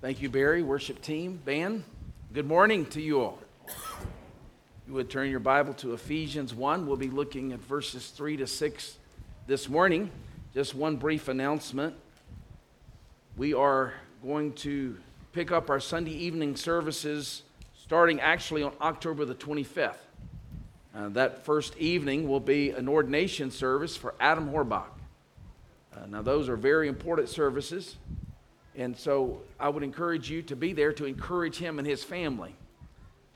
[0.00, 1.84] Thank you, Barry, worship team, band.
[2.32, 3.38] Good morning to you all.
[4.88, 6.86] You would turn your Bible to Ephesians 1.
[6.86, 8.96] We'll be looking at verses 3 to 6
[9.46, 10.10] this morning.
[10.54, 11.94] Just one brief announcement.
[13.36, 13.92] We are
[14.22, 14.96] going to
[15.34, 17.42] pick up our Sunday evening services
[17.74, 19.96] starting actually on October the 25th.
[20.94, 24.86] Uh, that first evening will be an ordination service for Adam Horbach.
[25.94, 27.96] Uh, now, those are very important services,
[28.76, 32.54] and so I would encourage you to be there to encourage him and his family.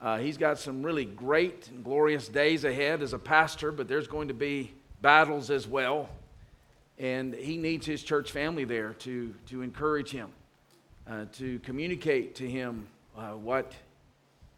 [0.00, 4.06] Uh, he's got some really great and glorious days ahead as a pastor, but there's
[4.06, 6.08] going to be battles as well.
[6.98, 10.28] And he needs his church family there to, to encourage him,
[11.10, 13.72] uh, to communicate to him uh, what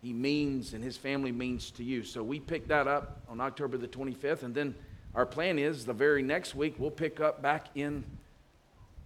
[0.03, 2.03] he means and his family means to you.
[2.03, 4.75] So we pick that up on October the 25th, and then
[5.15, 8.05] our plan is the very next week we'll pick up back in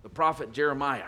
[0.03, 1.05] the prophet Jeremiah.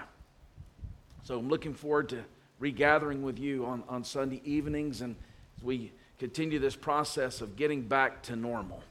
[1.23, 2.25] So I'm looking forward to
[2.59, 5.17] regathering with you on, on Sunday evenings and
[5.57, 8.83] as we continue this process of getting back to normal.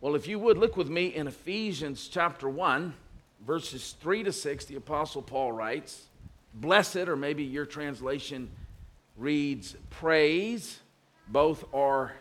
[0.00, 2.94] Well, if you would look with me in Ephesians chapter 1,
[3.46, 6.06] verses 3 to 6, the Apostle Paul writes,
[6.52, 8.50] Blessed, or maybe your translation
[9.16, 10.78] reads praise.
[11.28, 12.12] Both are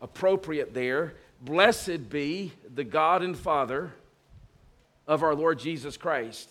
[0.00, 1.14] appropriate there.
[1.40, 3.92] Blessed be the God and Father
[5.06, 6.50] of our Lord Jesus Christ,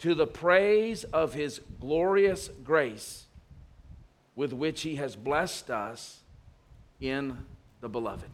[0.00, 3.26] to the praise of his glorious grace
[4.34, 6.20] with which he has blessed us
[7.00, 7.36] in
[7.80, 8.30] the beloved.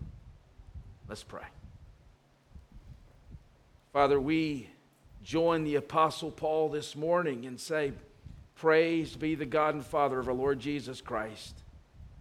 [1.08, 1.42] Let's pray.
[3.92, 4.68] Father, we
[5.24, 7.92] join the Apostle Paul this morning and say,
[8.54, 11.54] Praise be the God and Father of our Lord Jesus Christ.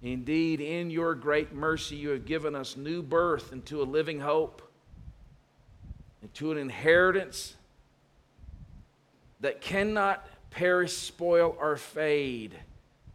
[0.02, 4.62] Indeed, in your great mercy, you have given us new birth into a living hope,
[6.22, 7.56] into an inheritance
[9.46, 12.56] that cannot perish, spoil, or fade,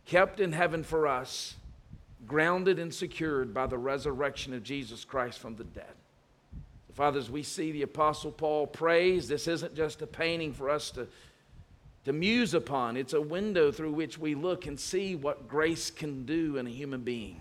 [0.07, 1.57] kept in heaven for us,
[2.25, 5.93] grounded and secured by the resurrection of Jesus Christ from the dead.
[6.95, 9.27] Fathers, we see the Apostle Paul praise.
[9.27, 11.09] This isn't just a painting for us to
[12.05, 12.97] to muse upon.
[12.97, 16.71] It's a window through which we look and see what grace can do in a
[16.71, 17.41] human being.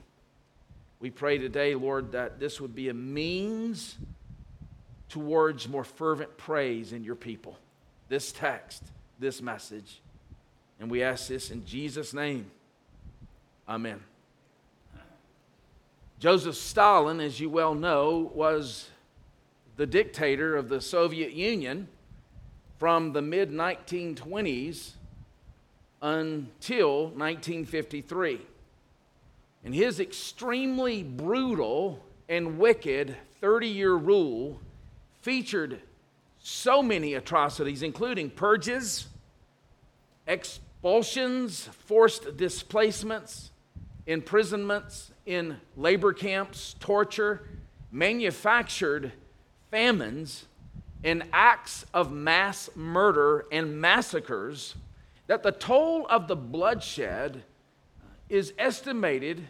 [0.99, 3.97] We pray today, Lord, that this would be a means
[5.07, 7.57] towards more fervent praise in your people.
[8.09, 8.83] This text,
[9.19, 10.01] this message.
[10.79, 12.49] And we ask this in Jesus' name.
[13.67, 14.01] Amen.
[16.19, 18.89] Joseph Stalin, as you well know, was
[19.77, 21.87] the dictator of the Soviet Union
[22.77, 24.91] from the mid 1920s
[26.01, 28.41] until 1953.
[29.63, 34.59] And his extremely brutal and wicked 30 year rule
[35.21, 35.81] featured
[36.39, 39.07] so many atrocities, including purges,
[40.25, 43.51] expulsions, forced displacements,
[44.07, 47.47] imprisonments in labor camps, torture,
[47.91, 49.11] manufactured
[49.69, 50.45] famines,
[51.03, 54.75] and acts of mass murder and massacres
[55.27, 57.43] that the toll of the bloodshed
[58.29, 59.47] is estimated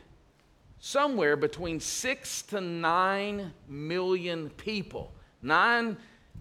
[0.79, 5.11] somewhere between six to nine million people.
[5.41, 5.97] Nine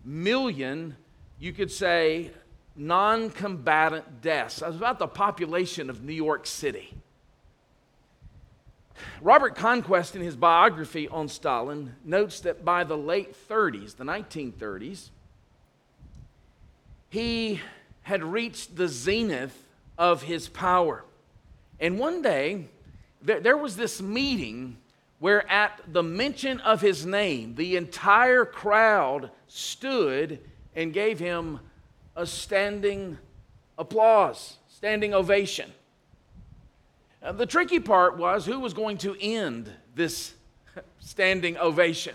[0.08, 0.96] million,
[1.38, 2.30] you could say,
[2.74, 4.60] non combatant deaths.
[4.60, 6.94] That's about the population of New York City.
[9.20, 15.10] Robert Conquest, in his biography on Stalin, notes that by the late 30s, the 1930s,
[17.10, 17.60] he
[18.02, 19.66] had reached the zenith
[19.96, 21.04] of his power.
[21.78, 22.66] And one day,
[23.22, 24.78] there, there was this meeting
[25.20, 30.38] where, at the mention of his name, the entire crowd stood
[30.76, 31.58] and gave him
[32.14, 33.18] a standing
[33.76, 35.72] applause, standing ovation.
[37.22, 40.34] Uh, the tricky part was who was going to end this
[41.00, 42.14] standing ovation.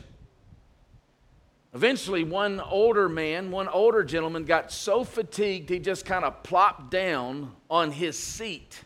[1.74, 6.92] Eventually, one older man, one older gentleman got so fatigued he just kind of plopped
[6.92, 8.84] down on his seat.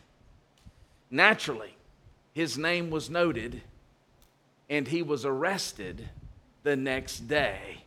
[1.10, 1.76] Naturally,
[2.32, 3.60] his name was noted
[4.70, 6.08] and he was arrested
[6.62, 7.84] the next day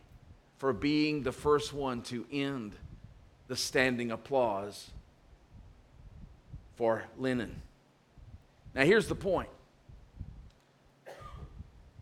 [0.62, 2.72] for being the first one to end
[3.48, 4.92] the standing applause
[6.76, 7.60] for Lenin.
[8.72, 9.48] Now, here's the point,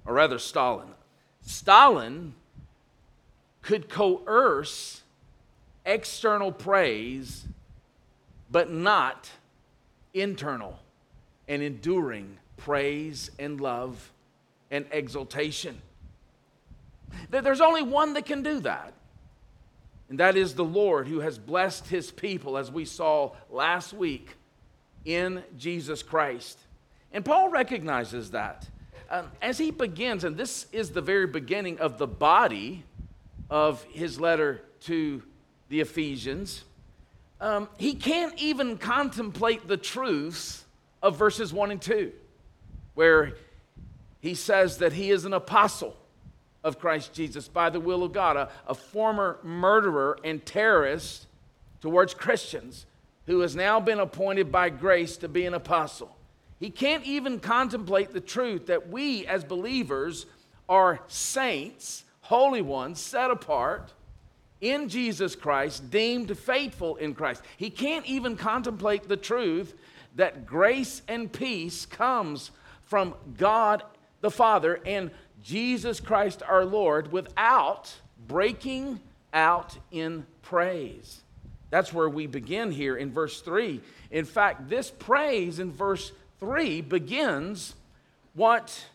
[0.05, 0.89] or rather, Stalin.
[1.41, 2.35] Stalin
[3.63, 5.01] could coerce
[5.87, 7.47] external praise,
[8.51, 9.31] but not
[10.13, 10.79] internal
[11.49, 14.13] and enduring praise and love
[14.71, 15.81] and exaltation.
[17.31, 18.93] There's only one that can do that.
[20.09, 24.35] And that is the Lord who has blessed his people, as we saw last week,
[25.05, 26.59] in Jesus Christ.
[27.13, 28.69] And Paul recognizes that.
[29.09, 32.85] Um, as he begins, and this is the very beginning of the body
[33.49, 35.23] of his letter to
[35.69, 36.65] the Ephesians,
[37.41, 40.65] um, he can't even contemplate the truths
[41.03, 42.13] of verses 1 and 2,
[42.95, 43.35] where
[44.21, 45.97] he says that he is an apostle
[46.63, 51.27] of Christ Jesus by the will of God, a, a former murderer and terrorist
[51.81, 52.87] towards Christians
[53.27, 56.17] who has now been appointed by grace to be an apostle.
[56.59, 60.27] He can't even contemplate the truth that we as believers
[60.69, 63.95] are saints, holy ones, set apart
[64.61, 67.43] in Jesus Christ, deemed faithful in Christ.
[67.57, 69.75] He can't even contemplate the truth
[70.17, 72.51] that grace and peace comes
[72.83, 73.83] from God
[74.21, 75.11] the Father and
[75.43, 77.95] Jesus Christ our Lord without
[78.27, 79.01] breaking
[79.33, 81.23] out in praise.
[81.71, 83.81] That's where we begin here in verse 3.
[84.11, 87.75] In fact, this praise in verse 3 begins
[88.35, 88.87] what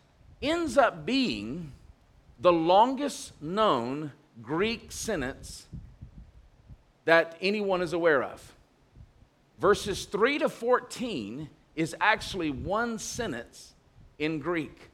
[0.42, 1.72] ends up being
[2.38, 4.12] the longest known
[4.42, 5.66] Greek sentence
[7.06, 8.52] that anyone is aware of.
[9.58, 13.72] Verses 3 to 14 is actually one sentence
[14.18, 14.90] in Greek.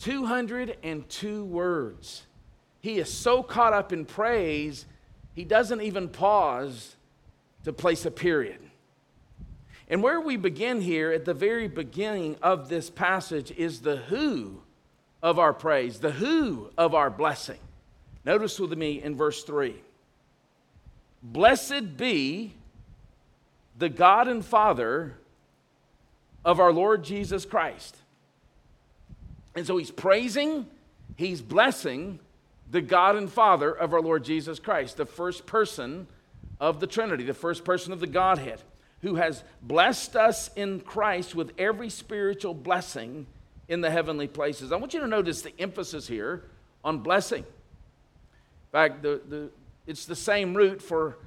[0.00, 2.22] 202 words.
[2.80, 4.86] He is so caught up in praise,
[5.34, 6.96] he doesn't even pause
[7.64, 8.60] to place a period.
[9.88, 14.62] And where we begin here at the very beginning of this passage is the who
[15.22, 17.58] of our praise, the who of our blessing.
[18.24, 19.74] Notice with me in verse 3
[21.22, 22.54] Blessed be
[23.78, 25.14] the God and Father
[26.44, 27.96] of our Lord Jesus Christ
[29.56, 30.66] and so he's praising,
[31.16, 32.20] he's blessing
[32.70, 36.06] the God and Father of our Lord Jesus Christ, the first person
[36.60, 38.60] of the Trinity, the first person of the Godhead,
[39.02, 43.26] who has blessed us in Christ with every spiritual blessing
[43.68, 44.72] in the heavenly places.
[44.72, 46.44] I want you to notice the emphasis here
[46.84, 47.40] on blessing.
[47.42, 49.50] In fact, the, the,
[49.86, 51.18] it's the same root for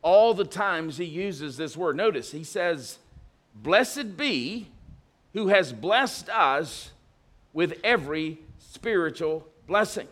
[0.00, 1.96] all the times he uses this word.
[1.96, 2.98] Notice, he says,
[3.54, 4.68] Blessed be
[5.34, 6.90] who has blessed us
[7.52, 10.08] with every spiritual blessing.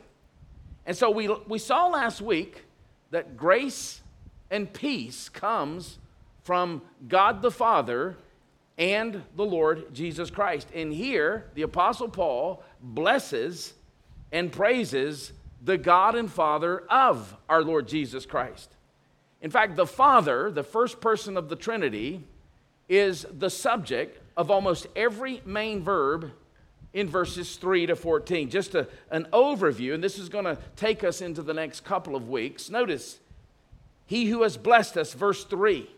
[0.87, 2.65] And so we, we saw last week
[3.11, 4.01] that grace
[4.51, 5.99] and peace comes
[6.43, 8.17] from God the Father
[8.79, 10.69] and the Lord Jesus Christ.
[10.75, 13.75] And here, the Apostle Paul blesses
[14.33, 15.33] and praises
[15.63, 18.75] the God and Father of our Lord Jesus Christ.
[19.43, 22.25] In fact, the Father, the first person of the Trinity,
[22.89, 26.33] is the subject of almost every main verb
[26.93, 28.51] in verses 3 to 14.
[28.51, 32.17] Just a, an overview, and this is going to take us into the next couple
[32.17, 32.71] of weeks.
[32.71, 33.19] Notice,
[34.07, 35.89] He who has blessed us, verse 3.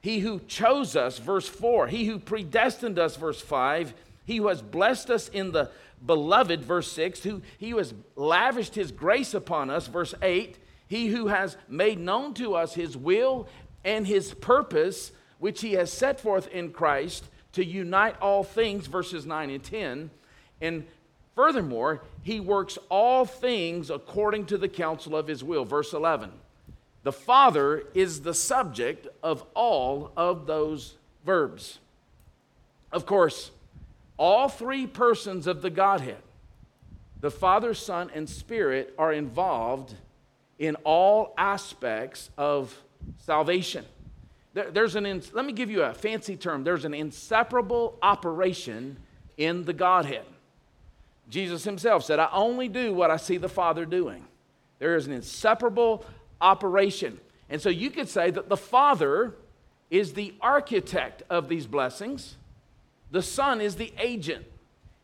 [0.00, 1.88] He who chose us, verse 4.
[1.88, 3.94] He who predestined us, verse 5.
[4.24, 5.70] He who has blessed us in the
[6.04, 7.22] beloved, verse 6.
[7.24, 10.58] Who, he who has lavished his grace upon us, verse 8.
[10.88, 13.48] He who has made known to us his will
[13.84, 17.24] and his purpose, which he has set forth in Christ
[17.56, 20.10] to unite all things, verses 9 and 10.
[20.60, 20.86] And
[21.34, 26.30] furthermore, he works all things according to the counsel of his will, verse 11.
[27.02, 31.78] The Father is the subject of all of those verbs.
[32.92, 33.50] Of course,
[34.18, 36.22] all three persons of the Godhead,
[37.22, 39.94] the Father, Son, and Spirit, are involved
[40.58, 42.82] in all aspects of
[43.18, 43.86] salvation.
[44.56, 46.64] There, there's an, let me give you a fancy term.
[46.64, 48.96] There's an inseparable operation
[49.36, 50.24] in the Godhead.
[51.28, 54.24] Jesus himself said, I only do what I see the Father doing.
[54.78, 56.06] There is an inseparable
[56.40, 57.20] operation.
[57.50, 59.34] And so you could say that the Father
[59.90, 62.36] is the architect of these blessings,
[63.10, 64.46] the Son is the agent.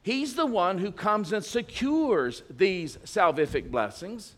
[0.02, 4.34] He's the one who comes and secures these salvific blessings.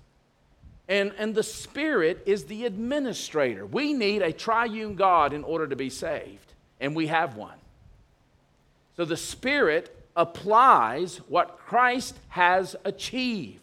[0.88, 3.64] And, and the Spirit is the administrator.
[3.64, 7.56] We need a triune God in order to be saved, and we have one.
[8.96, 13.60] So the Spirit applies what Christ has achieved.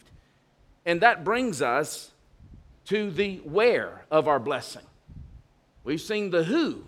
[0.85, 2.11] And that brings us
[2.85, 4.81] to the where of our blessing.
[5.83, 6.83] We've seen the who,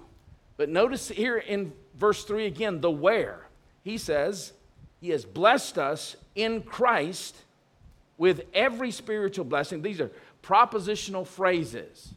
[0.58, 3.48] But notice here in verse 3 again, the where.
[3.84, 4.54] He says,
[5.02, 7.36] He has blessed us in Christ
[8.18, 9.82] with every spiritual blessing.
[9.82, 10.12] These are
[10.44, 12.14] propositional phrases.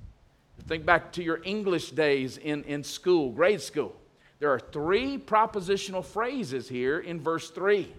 [0.66, 3.94] Think back to your English days in, in school, grade school.
[4.38, 7.92] There are three propositional phrases here in verse 3.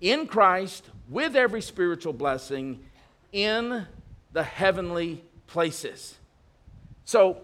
[0.00, 2.84] In Christ, with every spiritual blessing
[3.32, 3.86] in
[4.32, 6.14] the heavenly places.
[7.04, 7.38] So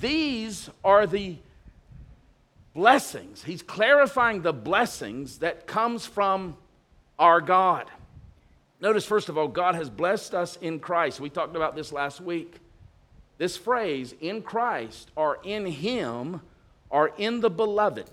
[0.00, 1.36] these are the
[2.74, 3.44] blessings.
[3.44, 6.56] He's clarifying the blessings that comes from
[7.18, 7.90] our God.
[8.80, 11.20] Notice, first of all, God has blessed us in Christ.
[11.20, 12.56] We talked about this last week.
[13.36, 16.40] This phrase, in Christ, or in Him,
[16.88, 18.10] or in the beloved,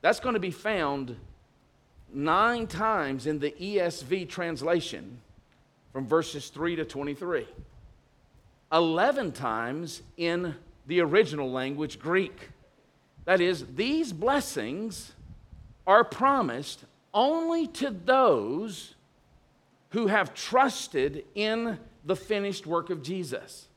[0.00, 1.16] that's going to be found
[2.12, 5.20] nine times in the ESV translation
[5.92, 7.46] from verses 3 to 23.
[8.72, 10.54] 11 times in
[10.86, 12.50] the original language, Greek.
[13.24, 15.12] That is, these blessings
[15.86, 18.94] are promised only to those
[19.90, 23.68] who have trusted in the finished work of Jesus.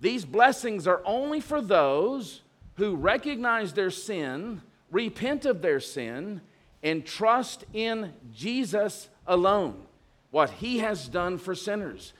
[0.00, 2.40] These blessings are only for those
[2.76, 6.40] who recognize their sin, repent of their sin,
[6.82, 9.82] and trust in Jesus alone,
[10.30, 12.14] what he has done for sinners.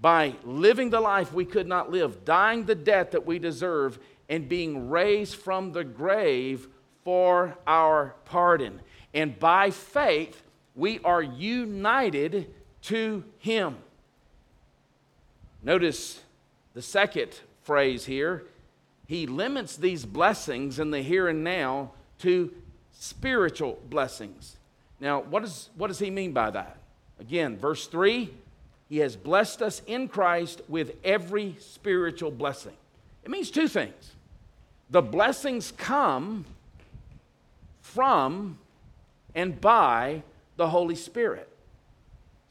[0.00, 4.48] By living the life we could not live, dying the death that we deserve, and
[4.48, 6.68] being raised from the grave
[7.04, 8.80] for our pardon.
[9.14, 10.42] And by faith,
[10.74, 12.52] we are united
[12.82, 13.76] to him.
[15.62, 16.20] Notice
[16.74, 18.44] the second phrase here.
[19.06, 22.52] He limits these blessings in the here and now to
[22.92, 24.56] spiritual blessings.
[25.00, 26.78] Now, what, is, what does he mean by that?
[27.20, 28.32] Again, verse 3
[28.88, 32.74] He has blessed us in Christ with every spiritual blessing.
[33.24, 34.12] It means two things.
[34.90, 36.44] The blessings come
[37.80, 38.58] from
[39.34, 40.22] and by
[40.56, 41.48] the Holy Spirit.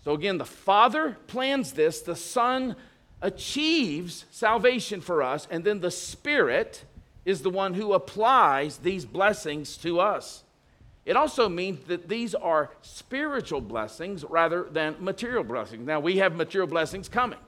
[0.04, 2.76] So again, the Father plans this, the Son
[3.22, 6.84] achieves salvation for us, and then the Spirit
[7.26, 10.44] is the one who applies these blessings to us.
[11.06, 15.86] It also means that these are spiritual blessings rather than material blessings.
[15.86, 17.40] Now, we have material blessings coming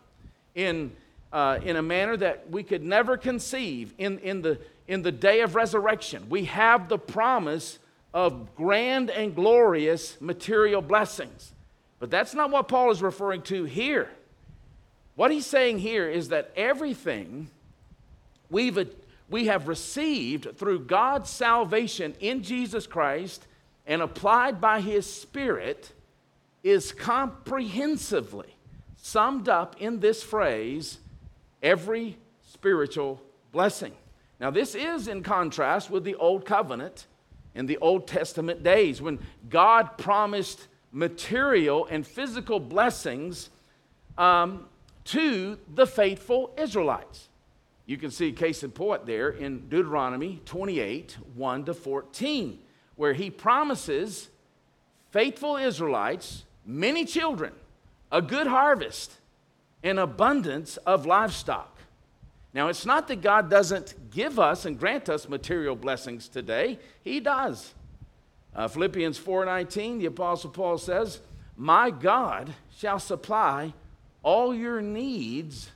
[0.55, 0.91] in,
[1.31, 5.41] uh, in a manner that we could never conceive in, in, the, in the day
[5.41, 6.27] of resurrection.
[6.29, 7.79] We have the promise
[8.15, 11.51] of grand and glorious material blessings.
[11.99, 14.09] But that's not what Paul is referring to here.
[15.15, 17.49] What he's saying here is that everything
[18.49, 18.89] we've
[19.29, 23.47] we have received through God's salvation in Jesus Christ
[23.85, 25.91] and applied by His Spirit
[26.63, 28.55] is comprehensively
[28.97, 30.99] summed up in this phrase
[31.61, 32.17] every
[32.53, 33.19] spiritual
[33.51, 33.93] blessing.
[34.39, 37.07] Now, this is in contrast with the Old Covenant
[37.55, 39.19] in the Old Testament days when
[39.49, 43.49] God promised material and physical blessings
[44.17, 44.67] um,
[45.05, 47.29] to the faithful Israelites.
[47.85, 52.59] You can see case in point there in Deuteronomy 28 1 to 14,
[52.95, 54.29] where he promises
[55.11, 57.53] faithful Israelites many children,
[58.11, 59.13] a good harvest,
[59.83, 61.74] and abundance of livestock.
[62.55, 67.19] Now, it's not that God doesn't give us and grant us material blessings today, He
[67.19, 67.75] does.
[68.55, 71.19] Uh, Philippians 4:19, the Apostle Paul says,
[71.55, 73.73] "My God shall supply
[74.23, 75.69] all your needs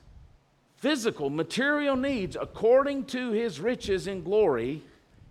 [0.80, 4.82] physical, material needs according to his riches in glory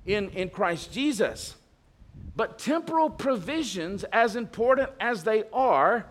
[0.04, 1.56] in, in Christ Jesus.
[2.36, 6.06] But temporal provisions, as important as they are,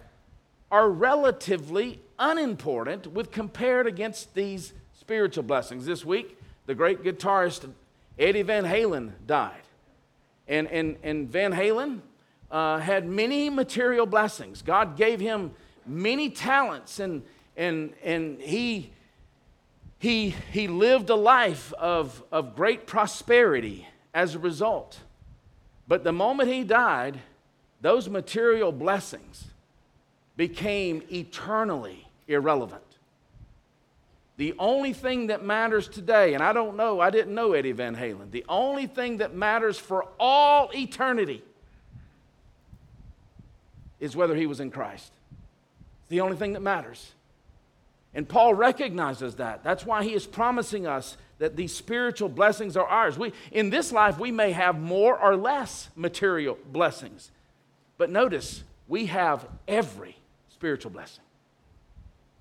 [0.71, 4.73] are relatively unimportant with compared against these
[5.07, 5.85] spiritual blessings.
[5.85, 7.71] This week, the great guitarist
[8.19, 9.61] Eddie Van Halen died.
[10.49, 12.01] And, and, and Van Halen
[12.51, 14.61] uh, had many material blessings.
[14.61, 15.51] God gave him
[15.85, 17.23] many talents, and,
[17.55, 18.91] and, and he
[19.99, 24.99] he, he lived a life of, of great prosperity as a result.
[25.87, 27.21] But the moment he died,
[27.79, 29.45] those material blessings
[30.35, 32.83] became eternally irrelevant.
[34.37, 37.95] The only thing that matters today, and I don't know, I didn't know Eddie Van
[37.95, 41.43] Halen, the only thing that matters for all eternity
[43.99, 45.11] is whether he was in Christ.
[46.01, 47.13] It's the only thing that matters.
[48.13, 49.63] And Paul recognizes that.
[49.63, 53.17] That's why he is promising us that these spiritual blessings are ours.
[53.17, 57.31] We, in this life, we may have more or less material blessings.
[57.97, 60.15] But notice, we have every
[60.49, 61.23] spiritual blessing.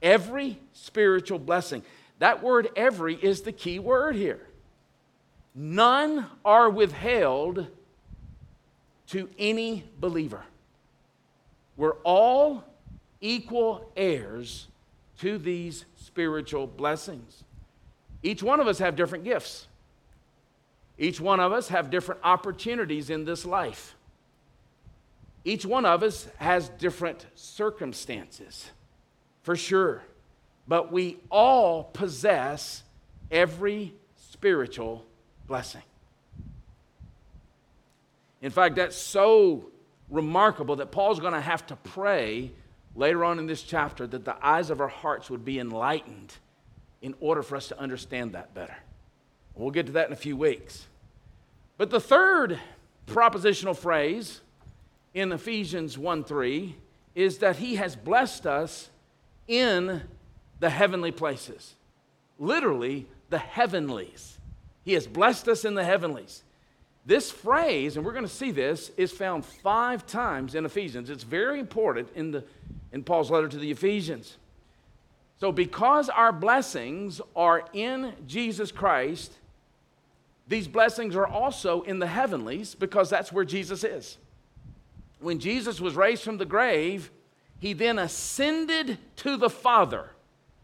[0.06, 1.82] Every spiritual blessing.
[2.20, 4.40] That word every is the key word here.
[5.52, 7.66] none are withheld
[9.08, 10.44] to any believer.
[11.76, 12.62] We're all
[13.20, 14.68] equal heirs
[15.18, 17.42] to these spiritual blessings.
[18.22, 19.66] Each one of us have different gifts.
[20.98, 23.96] Each one of us have different opportunities in this life.
[25.44, 28.70] Each one of us has different circumstances,
[29.46, 30.02] for sure.
[30.66, 32.82] But we all possess
[33.30, 35.06] every spiritual
[35.46, 35.84] blessing.
[38.42, 39.70] In fact, that's so
[40.10, 42.50] remarkable that Paul's going to have to pray
[42.96, 46.34] later on in this chapter that the eyes of our hearts would be enlightened
[47.00, 48.76] in order for us to understand that better.
[49.54, 50.86] We'll get to that in a few weeks.
[51.78, 52.58] But the third
[53.06, 54.40] propositional phrase
[55.14, 56.74] in Ephesians 1 3
[57.14, 58.90] is that he has blessed us
[59.48, 60.02] in
[60.60, 61.74] the heavenly places.
[62.38, 64.38] Literally, the heavenlies.
[64.84, 66.42] He has blessed us in the heavenlies.
[67.04, 71.08] This phrase, and we're going to see this, is found five times in Ephesians.
[71.08, 72.44] It's very important in, the,
[72.92, 74.36] in Paul's letter to the Ephesians.
[75.38, 79.32] So, because our blessings are in Jesus Christ,
[80.48, 84.16] these blessings are also in the heavenlies because that's where Jesus is.
[85.20, 87.10] When Jesus was raised from the grave,
[87.58, 90.10] he then ascended to the Father,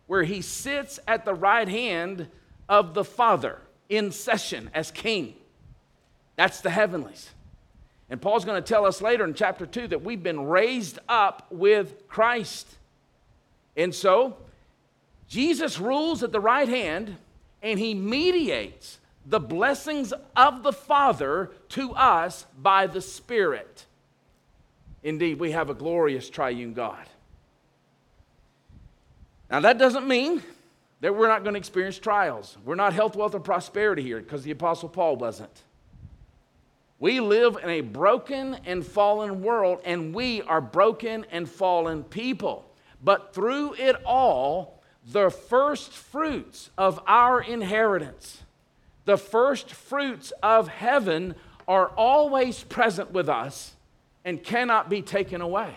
[0.07, 2.29] where he sits at the right hand
[2.69, 3.59] of the Father
[3.89, 5.35] in session as king.
[6.37, 7.31] That's the heavenlies.
[8.11, 11.47] And Paul's going to tell us later in chapter 2 that we've been raised up
[11.51, 12.69] with Christ.
[13.77, 14.37] And so,
[15.29, 17.17] Jesus rules at the right hand
[17.63, 23.87] and he mediates the blessings of the Father to us by the Spirit.
[25.03, 27.05] Indeed, we have a glorious triune God.
[29.51, 30.43] Now, that doesn't mean
[31.01, 32.57] that we're not going to experience trials.
[32.65, 35.63] We're not health, wealth, and prosperity here because the Apostle Paul wasn't.
[37.01, 42.65] We live in a broken and fallen world, and we are broken and fallen people.
[43.03, 48.43] But through it all, the first fruits of our inheritance,
[49.05, 51.35] the first fruits of heaven,
[51.67, 53.75] are always present with us
[54.25, 55.75] and cannot be taken away.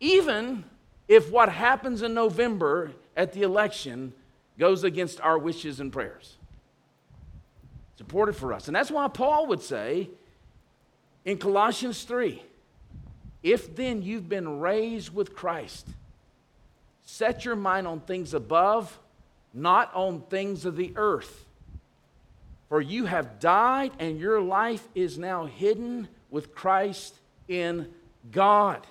[0.00, 0.64] Even
[1.08, 4.12] if what happens in November at the election
[4.58, 6.36] goes against our wishes and prayers.
[7.92, 8.68] It's important for us.
[8.68, 10.08] And that's why Paul would say
[11.24, 12.42] in Colossians 3
[13.42, 15.88] if then you've been raised with Christ,
[17.02, 18.98] set your mind on things above,
[19.52, 21.44] not on things of the earth.
[22.68, 27.14] For you have died, and your life is now hidden with Christ
[27.46, 27.88] in
[28.32, 28.84] God.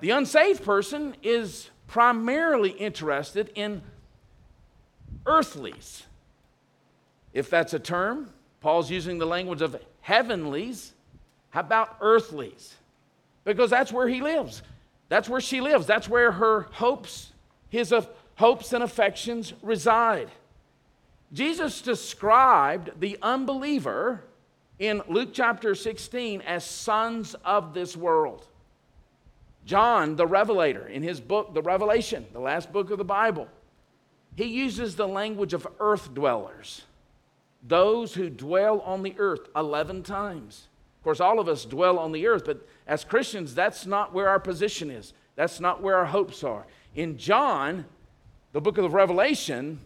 [0.00, 3.82] The unsaved person is primarily interested in
[5.24, 6.04] earthlies
[7.32, 8.30] if that's a term.
[8.60, 10.92] Paul's using the language of heavenlies.
[11.50, 12.74] How about earthlies?
[13.44, 14.62] Because that's where he lives.
[15.08, 15.86] That's where she lives.
[15.86, 17.32] That's where her hopes,
[17.68, 17.94] his
[18.34, 20.30] hopes and affections reside.
[21.32, 24.24] Jesus described the unbeliever
[24.78, 28.46] in Luke chapter 16 as sons of this world.
[29.64, 33.48] John, the Revelator, in his book, The Revelation, the last book of the Bible,
[34.36, 36.82] he uses the language of earth dwellers
[37.66, 40.68] those who dwell on the earth 11 times.
[40.98, 44.28] Of course, all of us dwell on the earth, but as Christians, that's not where
[44.28, 45.12] our position is.
[45.34, 46.66] That's not where our hopes are.
[46.94, 47.84] In John,
[48.52, 49.80] the book of the Revelation,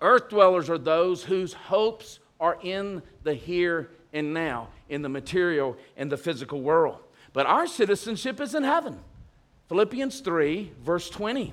[0.00, 5.76] earth dwellers are those whose hopes are in the here and now, in the material
[5.96, 6.98] and the physical world.
[7.32, 8.98] But our citizenship is in heaven.
[9.68, 11.52] Philippians 3, verse 20.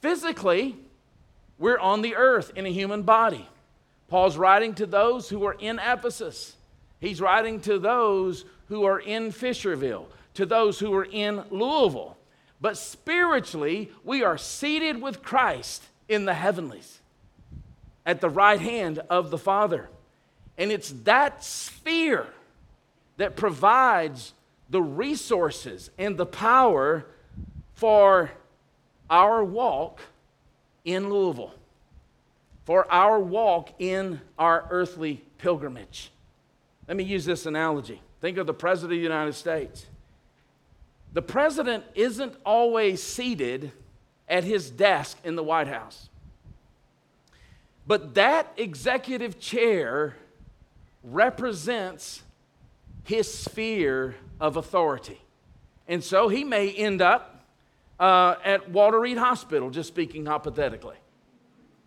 [0.00, 0.76] Physically,
[1.58, 3.48] we're on the earth in a human body.
[4.08, 6.54] Paul's writing to those who are in Ephesus.
[7.00, 12.16] He's writing to those who are in Fisherville, to those who are in Louisville.
[12.60, 17.00] But spiritually, we are seated with Christ in the heavenlies
[18.06, 19.88] at the right hand of the Father.
[20.58, 22.26] And it's that sphere
[23.16, 24.34] that provides
[24.70, 27.06] the resources and the power
[27.74, 28.30] for
[29.10, 30.00] our walk
[30.84, 31.54] in Louisville
[32.64, 36.10] for our walk in our earthly pilgrimage.
[36.86, 38.00] Let me use this analogy.
[38.20, 39.86] Think of the President of the United States.
[41.12, 43.72] The President isn't always seated
[44.28, 46.08] at his desk in the White House.
[47.86, 50.14] But that executive chair
[51.02, 52.22] represents
[53.04, 55.20] his sphere of authority.
[55.88, 57.44] And so he may end up
[57.98, 60.96] uh, at Walter Reed Hospital, just speaking hypothetically.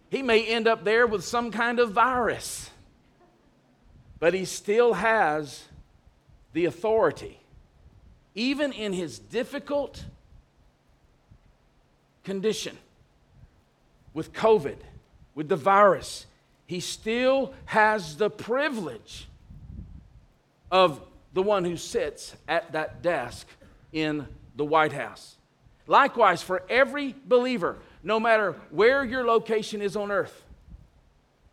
[0.10, 2.70] He may end up there with some kind of virus
[4.20, 5.66] but he still has
[6.54, 7.40] the authority,
[8.34, 10.06] even in his difficult
[12.24, 12.78] condition
[14.14, 14.78] with COVID,
[15.36, 16.26] with the virus.
[16.66, 19.28] He still has the privilege
[20.72, 21.02] of
[21.34, 23.48] the one who sits at that desk
[23.94, 25.36] in the White House.
[25.88, 30.44] Likewise, for every believer, no matter where your location is on earth,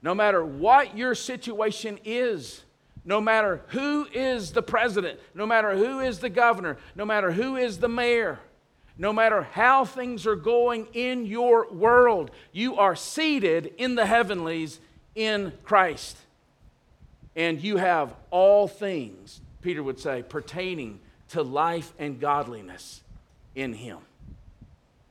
[0.00, 2.62] no matter what your situation is,
[3.04, 7.56] no matter who is the president, no matter who is the governor, no matter who
[7.56, 8.38] is the mayor,
[8.96, 14.80] no matter how things are going in your world, you are seated in the heavenlies
[15.14, 16.16] in Christ.
[17.34, 23.02] And you have all things, Peter would say, pertaining to life and godliness
[23.54, 23.98] in Him.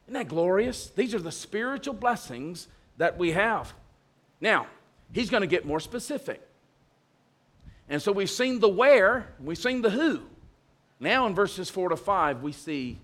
[0.06, 0.88] Isn't that glorious?
[0.88, 3.74] These are the spiritual blessings that we have.
[4.40, 4.68] Now,
[5.12, 6.42] he's going to get more specific.
[7.90, 10.22] And so we've seen the where, we've seen the who.
[11.00, 13.00] Now in verses 4 to 5, we see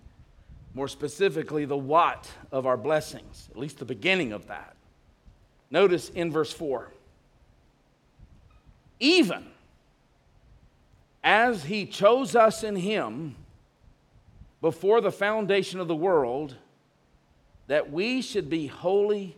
[0.73, 4.76] more specifically the what of our blessings, at least the beginning of that.
[5.69, 6.91] Notice in verse 4
[8.99, 9.45] even
[11.23, 13.36] as he chose us in him
[14.62, 16.56] before the foundation of the world,
[17.67, 19.36] that we should be holy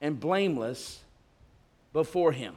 [0.00, 1.00] and blameless
[1.92, 2.54] before him.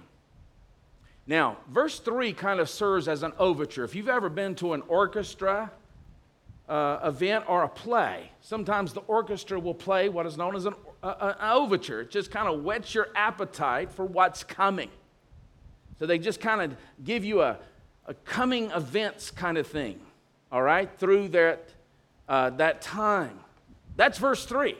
[1.26, 3.84] Now, verse 3 kind of serves as an overture.
[3.84, 5.72] If you've ever been to an orchestra
[6.67, 10.74] uh, event or a play, sometimes the orchestra will play what is known as an,
[11.01, 12.01] an overture.
[12.01, 14.89] It just kind of whets your appetite for what's coming.
[15.99, 17.57] So they just kind of give you a,
[18.05, 19.99] a coming events kind of thing,
[20.51, 21.69] all right, through that,
[22.27, 23.39] uh, that time.
[23.95, 24.75] That's verse 3.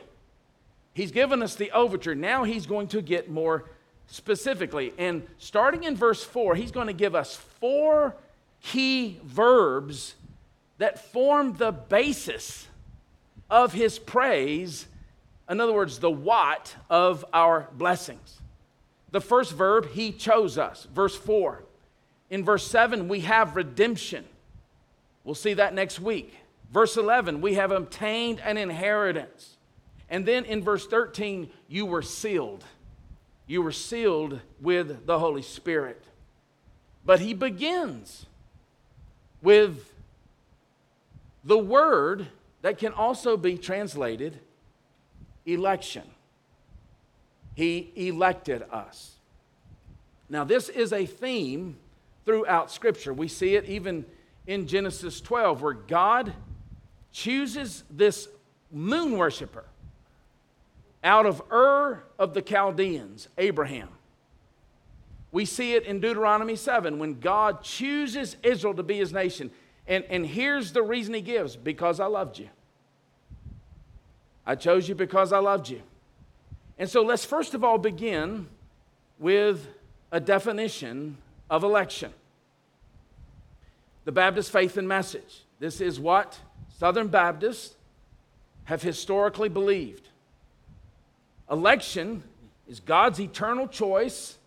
[0.94, 2.14] He's given us the overture.
[2.14, 3.70] Now he's going to get more
[4.06, 4.92] specifically.
[4.98, 8.16] And starting in verse 4, he's going to give us four
[8.62, 10.14] key verbs
[10.78, 12.66] that form the basis
[13.48, 14.86] of his praise.
[15.50, 18.40] In other words, the what of our blessings.
[19.10, 20.86] The first verb, he chose us.
[20.94, 21.64] Verse 4.
[22.30, 24.24] In verse 7, we have redemption.
[25.24, 26.36] We'll see that next week.
[26.72, 29.56] Verse 11, we have obtained an inheritance.
[30.08, 32.64] And then in verse 13, you were sealed.
[33.48, 36.04] You were sealed with the Holy Spirit.
[37.04, 38.26] But he begins
[39.42, 39.92] with
[41.42, 42.28] the word
[42.62, 44.38] that can also be translated
[45.52, 46.02] election.
[47.54, 49.16] He elected us.
[50.28, 51.76] Now, this is a theme
[52.24, 53.12] throughout Scripture.
[53.12, 54.04] We see it even
[54.46, 56.32] in Genesis 12, where God
[57.12, 58.28] chooses this
[58.70, 59.64] moon worshiper
[61.02, 63.88] out of Ur of the Chaldeans, Abraham.
[65.32, 69.50] We see it in Deuteronomy 7 when God chooses Israel to be his nation.
[69.86, 72.48] And, and here's the reason he gives because I loved you.
[74.46, 75.82] I chose you because I loved you.
[76.78, 78.48] And so let's first of all begin
[79.18, 79.68] with
[80.10, 82.12] a definition of election.
[84.04, 85.44] The Baptist faith and message.
[85.58, 86.38] This is what
[86.78, 87.76] Southern Baptists
[88.64, 90.08] have historically believed.
[91.50, 92.22] Election
[92.66, 94.38] is God's eternal choice,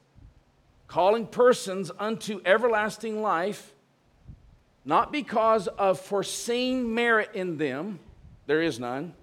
[0.87, 3.73] calling persons unto everlasting life,
[4.85, 7.99] not because of foreseen merit in them,
[8.47, 9.13] there is none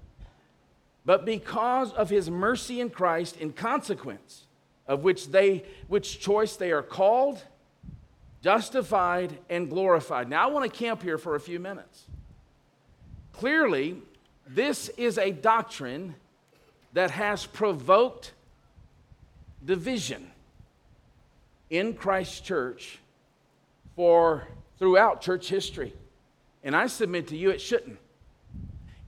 [1.10, 4.46] but because of his mercy in Christ, in consequence
[4.86, 7.42] of which they which choice they are called,
[8.44, 10.30] justified, and glorified.
[10.30, 12.04] Now I want to camp here for a few minutes.
[13.32, 14.00] Clearly,
[14.46, 16.14] this is a doctrine
[16.92, 18.32] that has provoked
[19.64, 20.30] division
[21.70, 23.00] in Christ's church
[23.96, 24.46] for
[24.78, 25.92] throughout church history.
[26.62, 27.98] And I submit to you it shouldn't.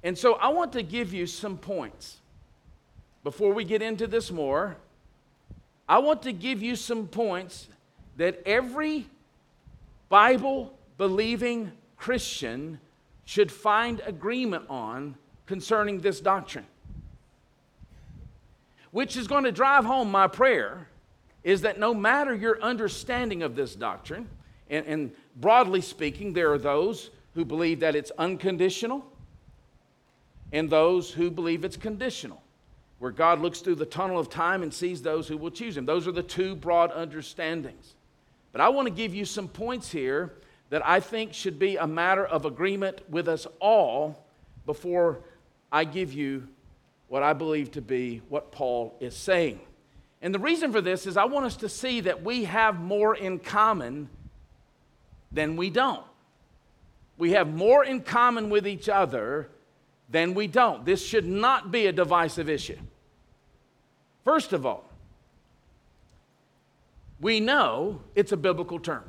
[0.02, 2.18] And so I want to give you some points.
[3.22, 4.76] Before we get into this more,
[5.88, 7.68] I want to give you some points
[8.16, 9.06] that every
[10.08, 12.80] Bible believing Christian
[13.24, 16.66] should find agreement on concerning this doctrine.
[18.90, 20.88] Which is going to drive home my prayer
[21.44, 24.28] is that no matter your understanding of this doctrine,
[24.68, 29.04] and, and broadly speaking, there are those who believe that it's unconditional,
[30.52, 32.42] and those who believe it's conditional,
[32.98, 35.86] where God looks through the tunnel of time and sees those who will choose Him.
[35.86, 37.94] Those are the two broad understandings.
[38.52, 40.34] But I want to give you some points here
[40.68, 44.24] that I think should be a matter of agreement with us all
[44.66, 45.20] before
[45.70, 46.46] I give you
[47.08, 49.60] what I believe to be what Paul is saying.
[50.20, 53.14] And the reason for this is I want us to see that we have more
[53.14, 54.08] in common
[55.32, 56.04] than we don't.
[57.18, 59.50] We have more in common with each other
[60.12, 60.84] than we don't.
[60.84, 62.78] This should not be a divisive issue.
[64.24, 64.84] First of all,
[67.20, 69.04] we know it's a biblical term.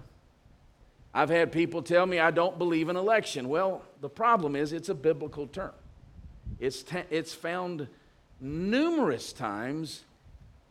[1.14, 3.50] I've had people tell me I don't believe in election.
[3.50, 5.74] Well, the problem is it's a biblical term.
[6.60, 7.88] It's, it's found
[8.40, 10.04] numerous times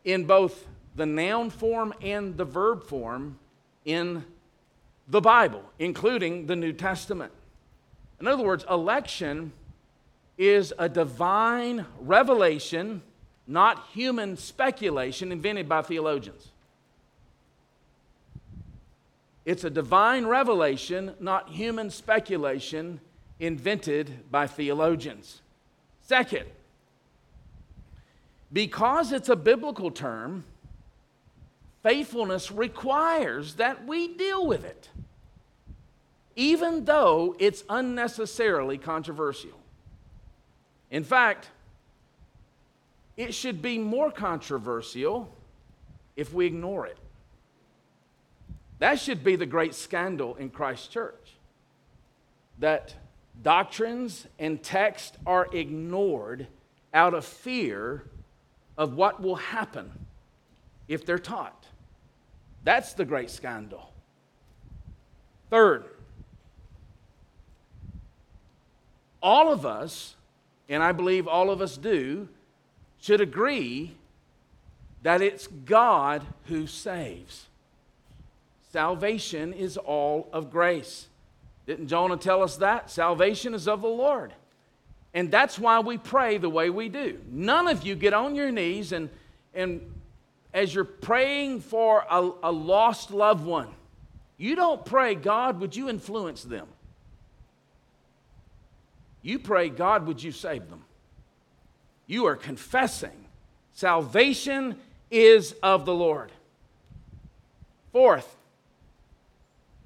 [0.03, 3.37] in both the noun form and the verb form
[3.85, 4.25] in
[5.07, 7.31] the Bible, including the New Testament.
[8.19, 9.51] In other words, election
[10.37, 13.01] is a divine revelation,
[13.47, 16.49] not human speculation invented by theologians.
[19.45, 23.01] It's a divine revelation, not human speculation
[23.39, 25.41] invented by theologians.
[26.01, 26.45] Second,
[28.51, 30.45] because it's a biblical term,
[31.81, 34.89] faithfulness requires that we deal with it,
[36.35, 39.62] even though it's unnecessarily controversial.
[40.93, 41.49] In fact,
[43.17, 45.35] it should be more controversial
[46.15, 46.97] if we ignore it.
[48.77, 51.31] That should be the great scandal in Christ's church.
[52.59, 52.93] That
[53.41, 56.45] doctrines and text are ignored
[56.93, 58.03] out of fear
[58.77, 59.91] of what will happen
[60.87, 61.65] if they're taught.
[62.63, 63.91] That's the great scandal.
[65.49, 65.85] Third,
[69.23, 70.15] all of us,
[70.69, 72.27] and I believe all of us do,
[72.99, 73.93] should agree
[75.01, 77.47] that it's God who saves.
[78.71, 81.07] Salvation is all of grace.
[81.67, 82.89] Didn't Jonah tell us that?
[82.89, 84.33] Salvation is of the Lord.
[85.13, 87.19] And that's why we pray the way we do.
[87.29, 89.09] None of you get on your knees and,
[89.53, 89.81] and
[90.53, 93.69] as you're praying for a, a lost loved one,
[94.37, 96.67] you don't pray, God, would you influence them?
[99.23, 100.83] You pray, God, would you save them?
[102.05, 103.25] You are confessing
[103.71, 104.75] salvation
[105.09, 106.31] is of the Lord.
[107.91, 108.35] Fourth,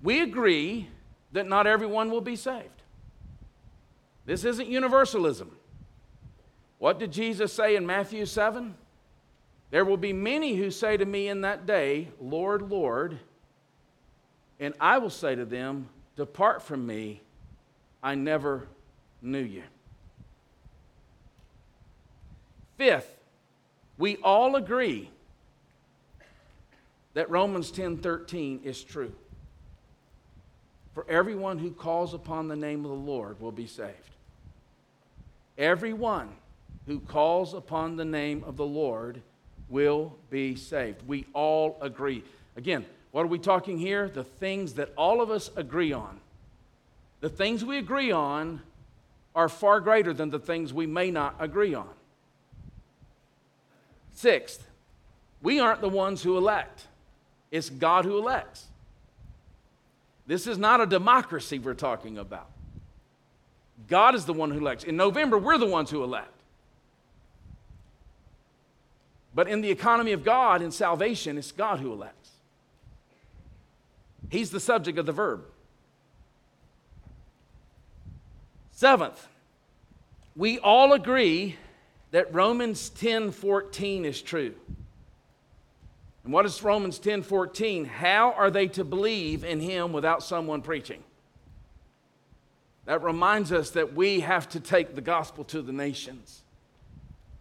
[0.02, 0.89] we agree
[1.32, 2.69] that not everyone will be saved.
[4.26, 5.56] This isn't universalism.
[6.80, 8.76] What did Jesus say in Matthew 7?
[9.69, 13.19] There will be many who say to me in that day, Lord, Lord,
[14.60, 17.21] and I will say to them, Depart from me,
[18.02, 18.67] I never
[19.21, 19.63] knew you.
[22.77, 23.17] Fifth,
[23.97, 25.10] we all agree
[27.13, 29.13] that Romans 10:13 is true.
[30.93, 34.15] For everyone who calls upon the name of the Lord will be saved.
[35.58, 36.30] Everyone
[36.86, 39.21] who calls upon the name of the Lord
[39.69, 41.08] will be saved.
[41.08, 42.23] We all agree.
[42.56, 44.10] Again, what are we talking here?
[44.10, 46.19] The things that all of us agree on.
[47.19, 48.62] The things we agree on
[49.38, 51.88] are far greater than the things we may not agree on.
[54.13, 54.67] Sixth,
[55.43, 56.88] we aren't the ones who elect,
[57.52, 58.65] it's God who elects.
[60.26, 62.50] This is not a democracy we're talking about.
[63.88, 64.84] God is the one who elects.
[64.84, 66.34] In November, we're the ones who elect.
[69.36, 72.32] But in the economy of God, in salvation, it's God who elects.
[74.32, 75.45] He's the subject of the verb.
[78.77, 79.27] Seventh,
[80.35, 81.55] we all agree
[82.11, 84.53] that Romans 10 14 is true.
[86.23, 87.85] And what is Romans 10 14?
[87.85, 91.03] How are they to believe in him without someone preaching?
[92.85, 96.43] That reminds us that we have to take the gospel to the nations.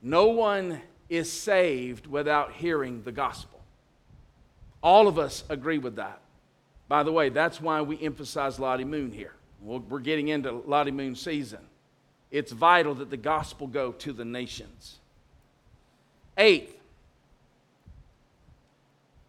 [0.00, 3.60] No one is saved without hearing the gospel.
[4.82, 6.18] All of us agree with that.
[6.88, 9.34] By the way, that's why we emphasize Lottie Moon here.
[9.66, 11.58] We're getting into Lottie Moon season.
[12.30, 14.98] It's vital that the gospel go to the nations.
[16.38, 16.78] Eighth,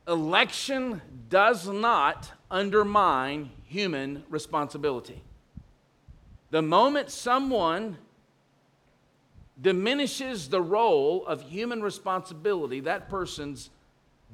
[0.08, 5.24] election does not undermine human responsibility.
[6.52, 7.98] The moment someone
[9.60, 13.72] diminishes the role of human responsibility, that person's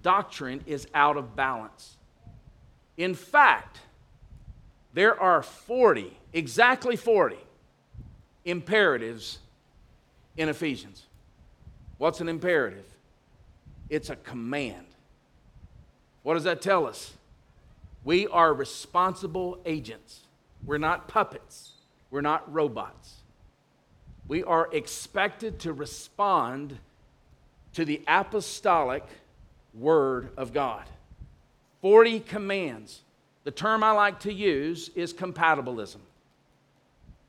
[0.02, 1.98] doctrine is out of balance.
[2.98, 3.80] In fact,
[4.94, 7.38] there are 40, exactly 40
[8.46, 9.40] imperatives
[10.38, 11.06] in Ephesians.
[11.98, 12.86] What's an imperative?
[13.90, 14.86] It's a command.
[16.24, 17.14] What does that tell us?
[18.04, 20.22] We are responsible agents.
[20.66, 21.72] We're not puppets.
[22.12, 23.16] We're not robots.
[24.28, 26.78] We are expected to respond
[27.74, 29.04] to the apostolic
[29.74, 30.86] Word of God.
[31.82, 33.02] 40 commands.
[33.44, 36.00] The term I like to use is compatibilism.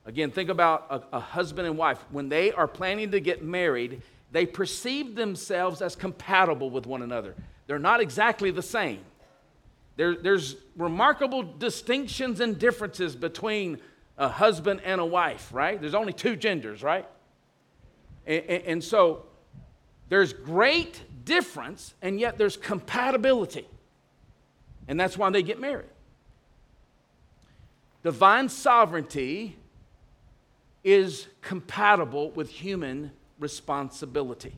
[0.07, 1.98] Again, think about a, a, husband and wife.
[2.11, 7.35] When they are planning to get married, they perceive themselves as compatible with one another.
[7.66, 9.00] They're not exactly the same.
[9.96, 13.79] There, there's remarkable distinctions and differences between
[14.18, 15.81] a husband and a wife, right?
[15.81, 17.09] There's only two genders, right?
[18.27, 19.24] And, and, and so
[20.09, 23.66] there's great difference, and yet there's compatibility.
[24.87, 25.87] And that's why they get married.
[28.05, 29.57] Divine sovereignty
[30.85, 34.55] is compatible with human responsibility.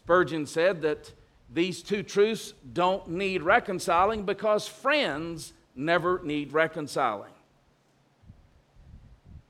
[0.00, 1.10] Spurgeon said that
[1.50, 7.32] these two truths don't need reconciling because friends never need reconciling.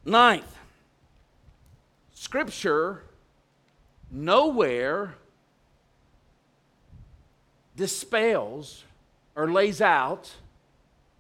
[0.05, 0.57] Ninth,
[2.13, 3.03] Scripture
[4.09, 5.17] nowhere
[7.75, 8.85] dispels
[9.35, 10.31] or lays out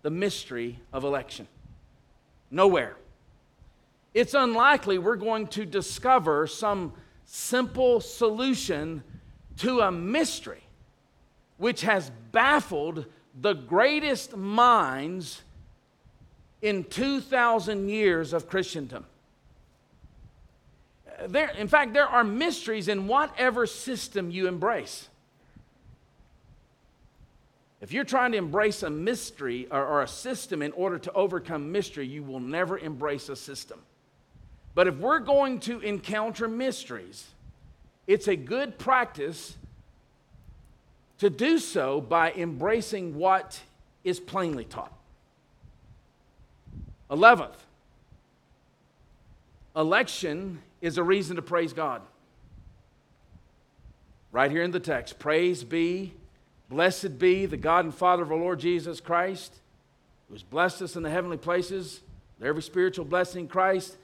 [0.02, 1.48] the mystery of election.
[2.54, 2.96] Nowhere.
[4.14, 6.92] It's unlikely we're going to discover some
[7.24, 9.02] simple solution
[9.58, 10.62] to a mystery
[11.56, 13.06] which has baffled
[13.40, 15.42] the greatest minds
[16.62, 19.04] in 2,000 years of Christendom.
[21.26, 25.08] There, in fact, there are mysteries in whatever system you embrace.
[27.84, 31.70] If you're trying to embrace a mystery or, or, a system in order to overcome
[31.70, 33.78] mystery, you will never embrace a system.
[34.74, 37.26] But if we're going to encounter mysteries,
[38.06, 39.58] it's a good practice
[41.18, 43.60] to do so by embracing what
[44.02, 44.94] is plainly taught.
[47.10, 47.58] 11th,
[49.76, 52.00] election is a reason to praise God.
[54.32, 56.14] Right here in the text Praise be,
[56.74, 59.54] blessed be the God and Father of our Lord Jesus Christ,
[60.26, 62.00] who has blessed us in the heavenly places
[62.36, 63.96] with every spiritual blessing in Christ,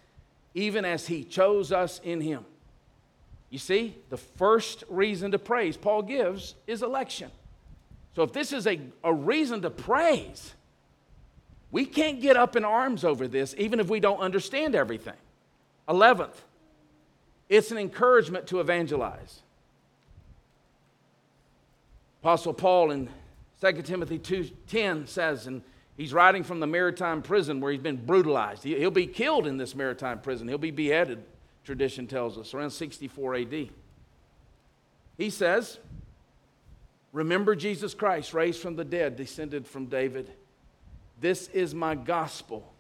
[0.54, 2.44] even as he chose us in him.
[3.50, 7.32] You see, the first reason to praise Paul gives is election.
[8.14, 10.54] So if this is a, a reason to praise,
[11.72, 15.18] we can't get up in arms over this even if we don't understand everything.
[15.88, 16.36] 11th,
[17.48, 19.42] it's an encouragement to evangelize.
[22.22, 23.08] Apostle Paul in
[23.60, 25.62] 2 Timothy 2:10 says, and
[25.96, 28.64] he's writing from the Mamertine prison where he's been brutalized.
[28.64, 30.48] He'll be killed in this Mamertine prison.
[30.48, 31.24] He'll be beheaded
[31.64, 33.68] tradition tells us, around 64 AD.
[35.16, 35.78] He says,
[37.12, 40.30] Remember Jesus Christ, raised from the dead, descended from David.
[41.20, 42.72] This is my gospel,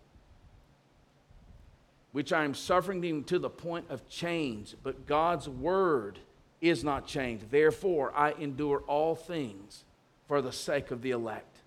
[2.12, 6.18] which I am suffering to the point of change, but God's word
[6.60, 7.50] is not changed.
[7.50, 9.84] Therefore, I endure all things
[10.28, 11.58] for the sake of the elect.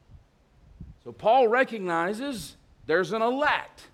[1.04, 3.88] So, Paul recognizes there's an elect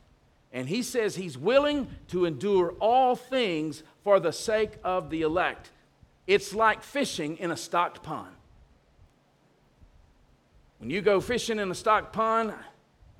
[0.51, 5.69] and he says he's willing to endure all things for the sake of the elect.
[6.25, 8.35] It's like fishing in a stocked pond.
[10.79, 12.53] When you go fishing in a stocked pond,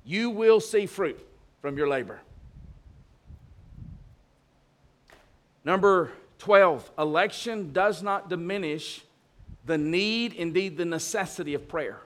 [0.04, 1.24] you will see fruit
[1.60, 2.20] from your labor.
[5.64, 9.04] Number 12, election does not diminish
[9.66, 12.00] the need, indeed, the necessity of prayer.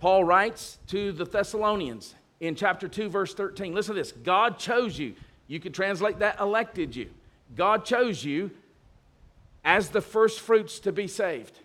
[0.00, 3.72] Paul writes to the Thessalonians in chapter 2, verse 13.
[3.72, 5.14] Listen to this God chose you.
[5.46, 7.08] You could translate that elected you.
[7.54, 8.50] God chose you
[9.64, 11.58] as the first fruits to be saved.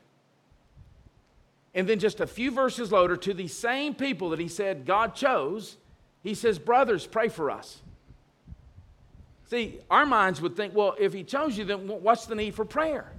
[1.74, 5.16] And then just a few verses later, to the same people that he said God
[5.16, 5.78] chose,
[6.22, 7.82] he says, Brothers, pray for us.
[9.48, 12.66] See, our minds would think, well, if he chose you, then what's the need for
[12.66, 13.12] prayer?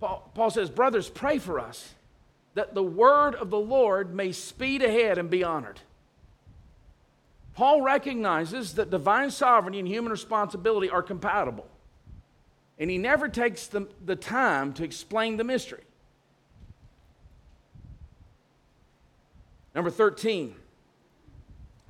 [0.00, 1.94] Paul, Paul says, Brothers, pray for us
[2.54, 5.80] that the word of the Lord may speed ahead and be honored.
[7.54, 11.66] Paul recognizes that divine sovereignty and human responsibility are compatible.
[12.78, 15.84] And he never takes the, the time to explain the mystery.
[19.74, 20.54] Number 13,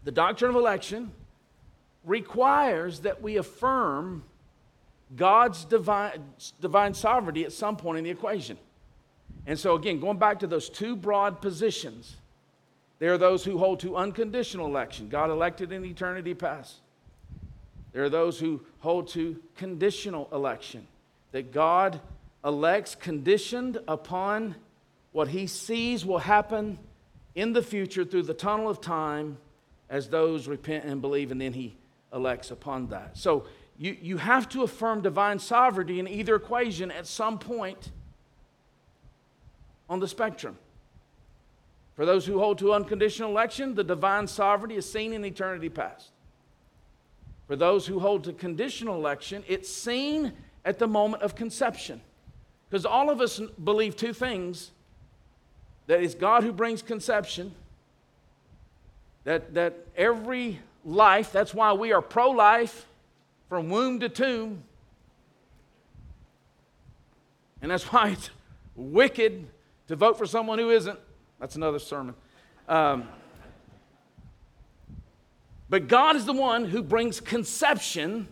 [0.04, 1.10] the doctrine of election
[2.06, 4.24] requires that we affirm
[5.14, 6.24] God's divine,
[6.60, 8.56] divine sovereignty at some point in the equation.
[9.46, 12.16] And so, again, going back to those two broad positions,
[12.98, 16.76] there are those who hold to unconditional election, God elected in eternity past.
[17.92, 20.86] There are those who hold to conditional election,
[21.32, 22.00] that God
[22.44, 24.54] elects conditioned upon
[25.12, 26.78] what he sees will happen
[27.34, 29.38] in the future through the tunnel of time
[29.88, 31.76] as those repent and believe, and then he
[32.12, 33.16] elects upon that.
[33.16, 33.46] So
[33.78, 37.90] you, you have to affirm divine sovereignty in either equation at some point
[39.88, 40.58] on the spectrum.
[41.94, 46.10] For those who hold to unconditional election, the divine sovereignty is seen in eternity past.
[47.46, 50.32] For those who hold to conditional election, it's seen
[50.64, 52.00] at the moment of conception.
[52.68, 54.72] Because all of us believe two things
[55.86, 57.54] that it's God who brings conception,
[59.24, 62.86] that, that every life, that's why we are pro life
[63.48, 64.62] from womb to tomb.
[67.60, 68.30] And that's why it's
[68.76, 69.48] wicked
[69.88, 70.98] to vote for someone who isn't.
[71.40, 72.14] That's another sermon.
[72.68, 73.08] Um,
[75.68, 78.28] but God is the one who brings conception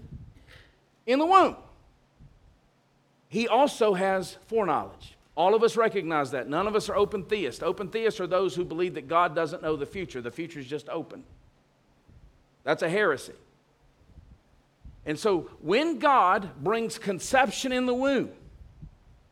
[1.06, 1.56] in the womb.
[3.28, 5.16] He also has foreknowledge.
[5.36, 6.48] All of us recognize that.
[6.48, 7.62] None of us are open theists.
[7.62, 10.66] Open theists are those who believe that God doesn't know the future, the future is
[10.66, 11.24] just open.
[12.64, 13.34] That's a heresy.
[15.06, 18.30] And so when God brings conception in the womb,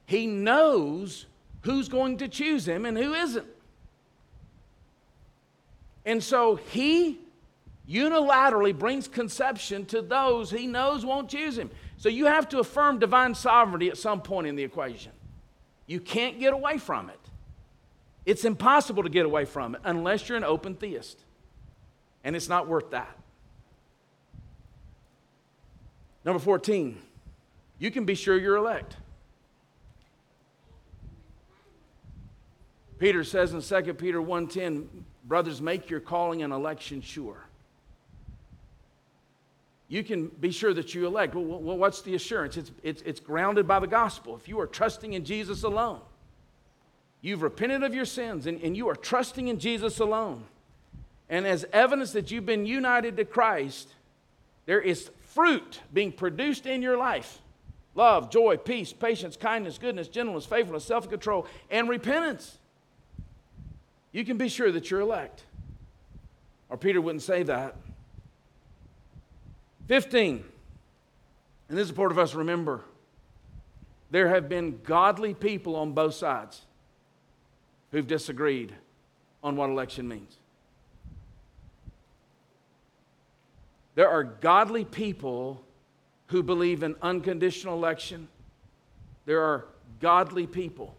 [0.06, 1.26] he knows
[1.62, 3.46] who's going to choose him and who isn't.
[6.04, 7.20] And so he
[7.88, 11.70] unilaterally brings conception to those he knows won't choose him.
[11.96, 15.12] So you have to affirm divine sovereignty at some point in the equation.
[15.86, 17.18] You can't get away from it.
[18.24, 21.24] It's impossible to get away from it unless you're an open theist.
[22.24, 23.16] And it's not worth that.
[26.24, 26.98] Number 14,
[27.78, 28.96] you can be sure you're elect.
[32.98, 34.86] Peter says in 2 Peter 1:10,
[35.24, 37.48] brothers, make your calling and election sure.
[39.88, 41.34] You can be sure that you elect.
[41.34, 42.56] Well, what's the assurance?
[42.56, 44.36] It's, it's, it's grounded by the gospel.
[44.36, 46.00] If you are trusting in Jesus alone,
[47.20, 50.44] you've repented of your sins and, and you are trusting in Jesus alone.
[51.28, 53.92] And as evidence that you've been united to Christ,
[54.64, 57.38] there is fruit being produced in your life
[57.94, 62.58] love, joy, peace, patience, kindness, goodness, gentleness, faithfulness, self control, and repentance.
[64.12, 65.44] You can be sure that you're elect.
[66.68, 67.76] Or Peter wouldn't say that.
[69.88, 70.44] 15.
[71.68, 72.82] And this is important of us remember
[74.10, 76.62] there have been godly people on both sides
[77.90, 78.74] who've disagreed
[79.42, 80.38] on what election means.
[83.94, 85.62] There are godly people
[86.28, 88.28] who believe in unconditional election.
[89.26, 89.66] There are
[90.00, 90.96] godly people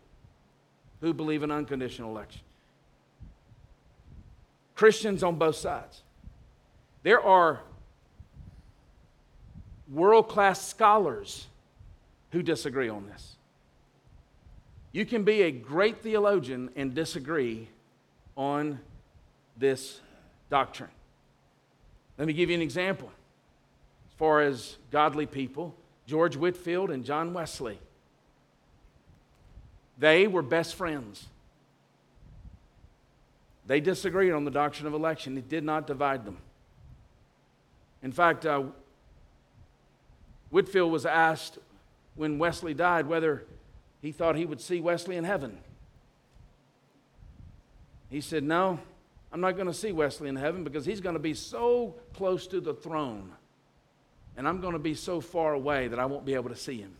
[1.02, 2.41] who believe in unconditional election.
[4.76, 6.02] Christians on both sides.
[7.04, 7.62] There are
[9.91, 11.48] world class scholars
[12.32, 13.36] who disagree on this.
[14.91, 17.68] You can be a great theologian and disagree
[18.38, 18.80] on
[19.58, 20.00] this
[20.50, 20.89] doctrine.
[22.24, 23.12] Let me give you an example.
[24.08, 25.76] As far as godly people,
[26.08, 27.78] George Whitefield and John Wesley.
[29.98, 31.28] They were best friends.
[33.68, 35.38] They disagreed on the doctrine of election.
[35.38, 36.38] It did not divide them.
[38.02, 38.64] In fact, uh,
[40.50, 41.60] Whitefield was asked
[42.16, 43.44] when Wesley died whether
[44.02, 45.58] he thought he would see Wesley in heaven.
[48.10, 48.80] He said, No,
[49.34, 52.46] I'm not going to see Wesley in heaven because he's going to be so close
[52.48, 53.32] to the throne.
[54.38, 56.78] And I'm going to be so far away that I won't be able to see
[56.78, 56.96] him.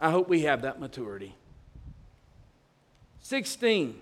[0.00, 1.34] I hope we have that maturity.
[3.22, 4.00] 16.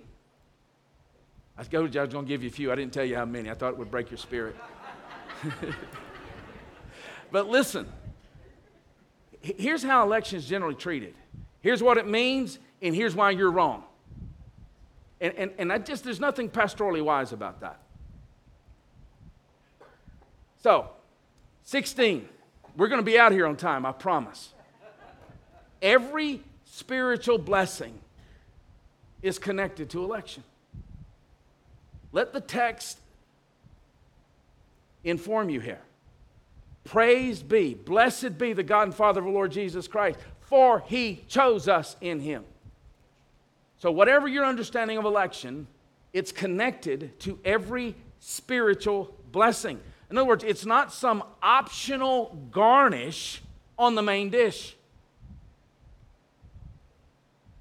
[1.57, 2.70] I told you I was going to give you a few.
[2.70, 3.51] I didn't tell you how many.
[3.51, 4.57] I thought it would break your spirit.
[7.32, 7.86] but listen,
[9.40, 11.14] here's how election is generally treated.
[11.62, 13.84] Here's what it means, and here's why you're wrong.
[15.20, 17.80] And, and, and I just, there's nothing pastorally wise about that.
[20.62, 20.90] So,
[21.64, 22.28] 16.
[22.76, 24.50] We're going to be out here on time, I promise.
[25.82, 27.98] Every spiritual blessing
[29.22, 30.44] is connected to election.
[32.12, 32.98] Let the text
[35.04, 35.80] inform you here.
[36.84, 41.24] Praise be, blessed be the God and Father of the Lord Jesus Christ, for he
[41.28, 42.44] chose us in him.
[43.80, 45.66] So, whatever your understanding of election,
[46.12, 49.80] it's connected to every spiritual blessing.
[50.10, 53.40] In other words, it's not some optional garnish
[53.78, 54.76] on the main dish.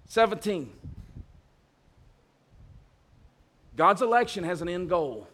[0.09, 0.69] 17.
[3.77, 5.25] God's election has an end goal.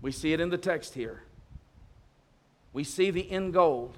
[0.00, 1.24] We see it in the text here.
[2.72, 3.92] We see the end goal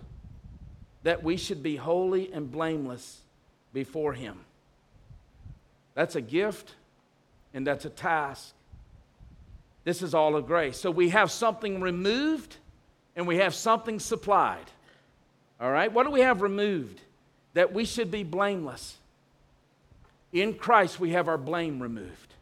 [1.04, 3.20] that we should be holy and blameless
[3.72, 4.40] before Him.
[5.95, 6.74] That's a gift
[7.53, 8.55] and that's a task.
[9.84, 10.78] This is all of grace.
[10.78, 12.57] So we have something removed
[13.16, 14.66] and we have something supplied.
[15.61, 15.93] All right?
[15.93, 17.01] What do we have removed?
[17.55, 18.97] that we should be blameless.
[20.32, 22.34] In Christ, we have our blame removed.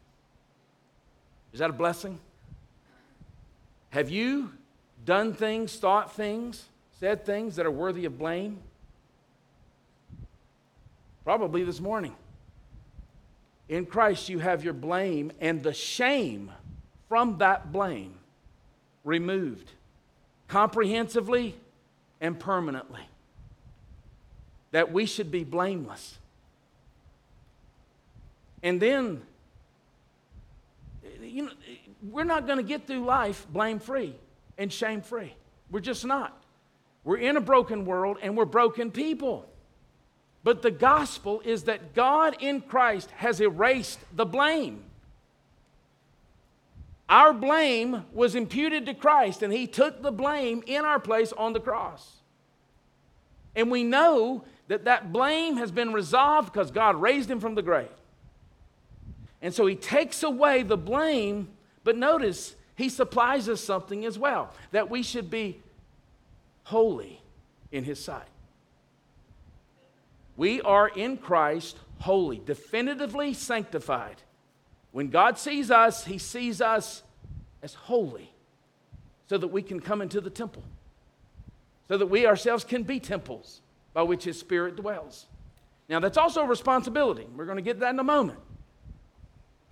[1.53, 2.19] Is that a blessing?
[3.89, 4.51] Have you
[5.05, 6.65] done things, thought things,
[6.99, 8.59] said things that are worthy of blame?
[11.23, 12.15] Probably this morning.
[13.69, 16.51] In Christ, you have your blame and the shame
[17.07, 18.15] from that blame
[19.03, 19.71] removed
[20.47, 21.55] comprehensively
[22.19, 23.01] and permanently.
[24.71, 26.17] That we should be blameless.
[28.61, 29.21] And then,
[31.21, 31.51] you know,
[32.09, 34.15] we're not going to get through life blame free
[34.57, 35.33] and shame free.
[35.71, 36.35] We're just not.
[37.03, 39.48] We're in a broken world and we're broken people.
[40.43, 44.83] But the gospel is that God in Christ has erased the blame.
[47.09, 51.53] Our blame was imputed to Christ, and He took the blame in our place on
[51.53, 52.17] the cross.
[53.55, 57.63] And we know that that blame has been resolved because God raised Him from the
[57.63, 57.89] grave.
[59.41, 61.49] And so He takes away the blame,
[61.83, 65.59] but notice He supplies us something as well that we should be
[66.65, 67.21] holy
[67.71, 68.27] in His sight.
[70.39, 74.21] We are in Christ holy, definitively sanctified.
[74.93, 77.03] When God sees us, He sees us
[77.61, 78.31] as holy
[79.27, 80.63] so that we can come into the temple,
[81.89, 83.59] so that we ourselves can be temples
[83.91, 85.25] by which His Spirit dwells.
[85.89, 87.27] Now, that's also a responsibility.
[87.35, 88.39] We're going to get that in a moment.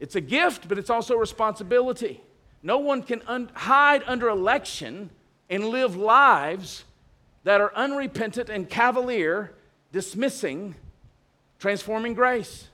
[0.02, 2.22] It's a gift, but it's also a responsibility.
[2.62, 5.12] No one can un- hide under election
[5.50, 6.84] and live lives
[7.46, 9.54] that are unrepentant and cavalier
[9.92, 10.76] dismissing
[11.60, 12.68] transforming grace.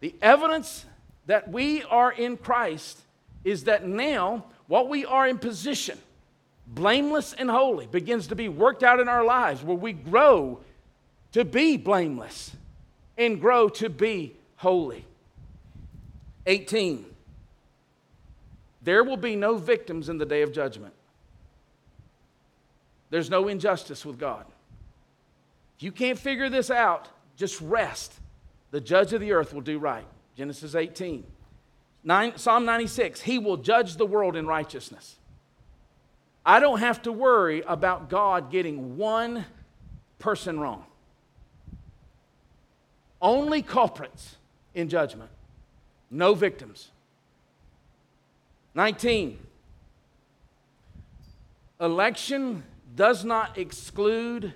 [0.00, 0.84] The evidence
[1.26, 3.00] that we are in Christ
[3.44, 5.98] is that now what we are in position,
[6.66, 10.60] blameless and holy, begins to be worked out in our lives where we grow
[11.32, 12.54] to be blameless
[13.16, 15.04] and grow to be holy.
[16.46, 17.04] 18.
[18.82, 20.94] There will be no victims in the day of judgment.
[23.10, 24.44] There's no injustice with God.
[25.76, 28.12] If you can't figure this out, just rest.
[28.70, 30.06] The judge of the earth will do right.
[30.36, 31.24] Genesis 18.
[32.04, 35.16] Nine, Psalm 96 He will judge the world in righteousness.
[36.44, 39.44] I don't have to worry about God getting one
[40.18, 40.84] person wrong.
[43.20, 44.36] Only culprits
[44.74, 45.30] in judgment,
[46.10, 46.90] no victims.
[48.74, 49.38] 19.
[51.80, 52.62] Election
[52.94, 54.54] does not exclude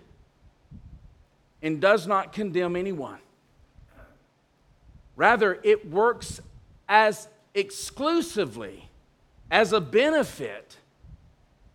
[1.62, 3.18] and does not condemn anyone.
[5.16, 6.40] Rather, it works
[6.88, 8.88] as exclusively
[9.50, 10.76] as a benefit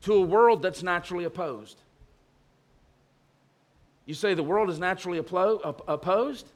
[0.02, 1.78] to a world that's naturally opposed.
[4.06, 6.48] You say the world is naturally opposed?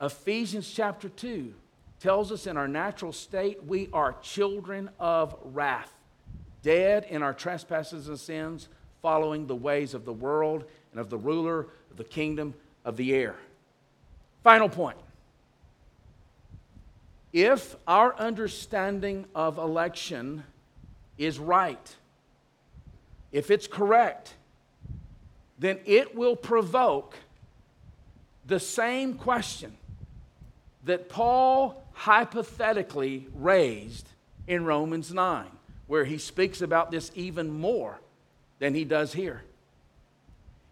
[0.00, 1.54] Ephesians chapter 2
[2.00, 5.92] tells us in our natural state we are children of wrath,
[6.62, 8.68] dead in our trespasses and sins,
[9.00, 12.54] following the ways of the world and of the ruler of the kingdom
[12.86, 13.36] of the air.
[14.42, 14.96] Final point.
[17.32, 20.44] If our understanding of election
[21.18, 21.96] is right,
[23.30, 24.34] if it's correct,
[25.58, 27.14] then it will provoke
[28.46, 29.76] the same question
[30.84, 34.08] that Paul hypothetically raised
[34.46, 35.46] in Romans 9,
[35.86, 38.00] where he speaks about this even more
[38.58, 39.42] than he does here.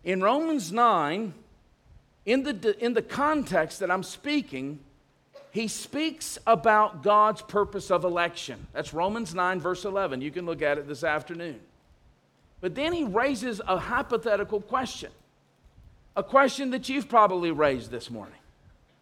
[0.05, 1.35] In Romans 9,
[2.27, 4.81] in the, in the context that I'm speaking,
[5.51, 8.67] he speaks about God's purpose of election.
[8.73, 10.21] That's Romans 9, verse 11.
[10.21, 11.61] You can look at it this afternoon.
[12.61, 15.11] But then he raises a hypothetical question,
[16.15, 18.39] a question that you've probably raised this morning,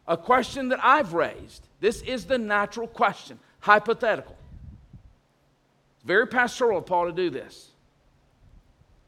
[0.07, 1.67] a question that I've raised.
[1.81, 4.37] This is the natural question, hypothetical.
[5.97, 7.71] It's very pastoral of Paul to do this.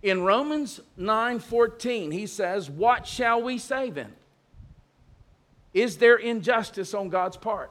[0.02, 4.16] In Romans 9:14, he says, "What shall we say then?
[5.74, 7.70] Is there injustice on God's part?"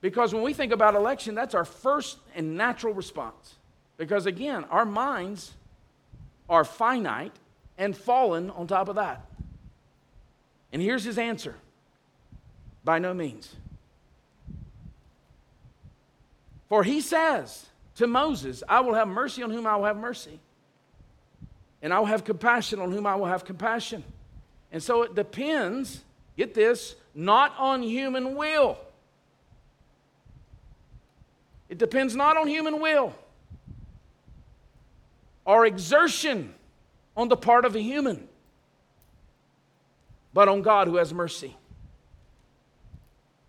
[0.00, 3.58] Because when we think about election, that's our first and natural response.
[3.96, 5.54] Because again, our minds
[6.48, 7.38] are finite
[7.78, 9.24] and fallen on top of that.
[10.72, 11.56] And here's his answer
[12.84, 13.54] by no means.
[16.68, 20.40] For he says to Moses, I will have mercy on whom I will have mercy
[21.82, 24.04] and I will have compassion on whom I will have compassion.
[24.70, 26.02] And so it depends,
[26.36, 28.78] get this, not on human will.
[31.68, 33.14] It depends not on human will
[35.44, 36.54] or exertion
[37.16, 38.28] on the part of a human.
[40.32, 41.56] but on God who has mercy.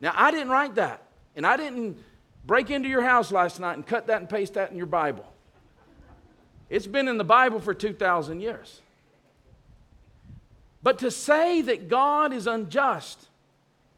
[0.02, 1.02] Now, I didn't write that,
[1.36, 1.98] and I didn't
[2.46, 5.26] break into your house last night and cut that and paste that in your Bible.
[6.74, 8.82] It's been in the Bible for 2,000 years.
[10.82, 13.28] But to say that God is unjust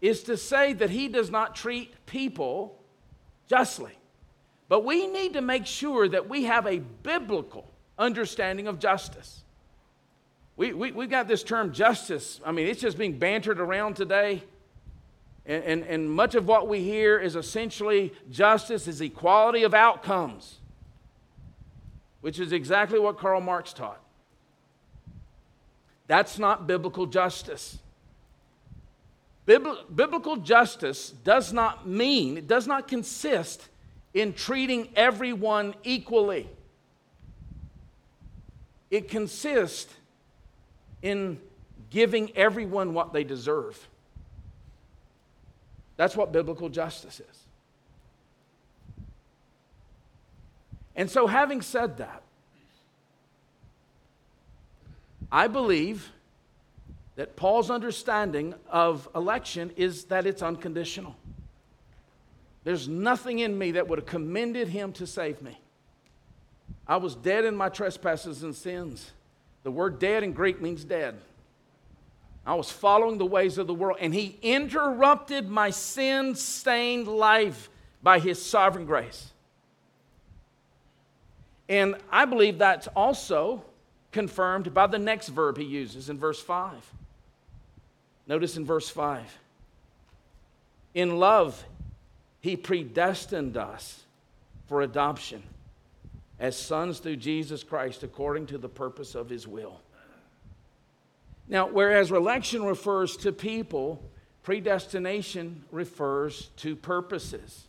[0.01, 2.77] is to say that He does not treat people
[3.47, 3.97] justly.
[4.67, 9.45] But we need to make sure that we have a biblical understanding of justice.
[10.57, 12.41] We, we, we've got this term justice.
[12.45, 14.43] I mean, it's just being bantered around today.
[15.45, 20.57] And, and, and much of what we hear is essentially justice is equality of outcomes,
[22.25, 24.01] which is exactly what Karl Marx taught.
[26.07, 27.77] That's not biblical justice.
[29.45, 33.69] biblical justice does not mean, it does not consist
[34.15, 36.49] in treating everyone equally.
[38.89, 39.93] It consists
[41.03, 41.39] in
[41.91, 43.87] giving everyone what they deserve.
[45.95, 47.44] That's what biblical justice is.
[50.95, 52.21] And so, having said that,
[55.31, 56.11] I believe
[57.15, 61.15] that Paul's understanding of election is that it's unconditional.
[62.63, 65.59] There's nothing in me that would have commended him to save me.
[66.87, 69.11] I was dead in my trespasses and sins.
[69.63, 71.15] The word dead in Greek means dead.
[72.45, 77.69] I was following the ways of the world, and he interrupted my sin stained life
[78.03, 79.31] by his sovereign grace.
[81.67, 83.63] And I believe that's also
[84.11, 86.73] confirmed by the next verb he uses in verse 5.
[88.27, 89.37] Notice in verse 5
[90.93, 91.63] In love,
[92.39, 94.01] he predestined us
[94.67, 95.43] for adoption
[96.39, 99.81] as sons through Jesus Christ according to the purpose of his will.
[101.47, 104.01] Now, whereas election refers to people,
[104.43, 107.65] predestination refers to purposes.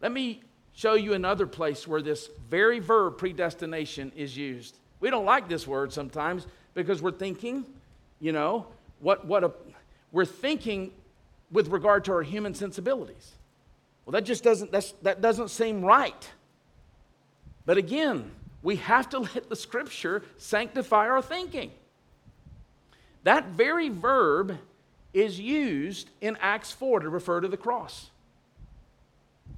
[0.00, 0.42] Let me
[0.74, 4.78] show you another place where this very verb predestination is used.
[5.00, 7.64] We don't like this word sometimes because we're thinking,
[8.20, 8.66] you know,
[9.00, 9.52] what, what a,
[10.12, 10.92] we're thinking
[11.50, 13.32] with regard to our human sensibilities.
[14.04, 16.28] Well, that just doesn't, that doesn't seem right.
[17.66, 18.30] But again,
[18.62, 21.70] we have to let the scripture sanctify our thinking.
[23.24, 24.58] That very verb
[25.12, 28.10] is used in Acts 4 to refer to the cross.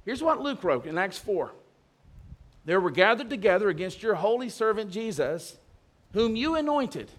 [0.05, 1.51] Here's what Luke wrote in Acts 4
[2.65, 5.57] There were gathered together against your holy servant Jesus,
[6.13, 7.09] whom you anointed,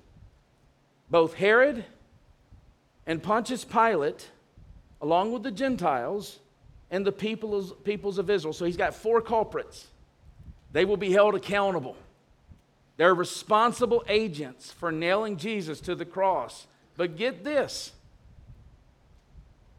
[1.11, 1.85] both Herod
[3.07, 4.31] and Pontius Pilate,
[5.01, 6.39] along with the Gentiles
[6.91, 8.53] and the peoples, peoples of Israel.
[8.53, 9.89] So he's got four culprits.
[10.73, 11.97] They will be held accountable.
[12.97, 16.67] They're responsible agents for nailing Jesus to the cross.
[16.97, 17.93] But get this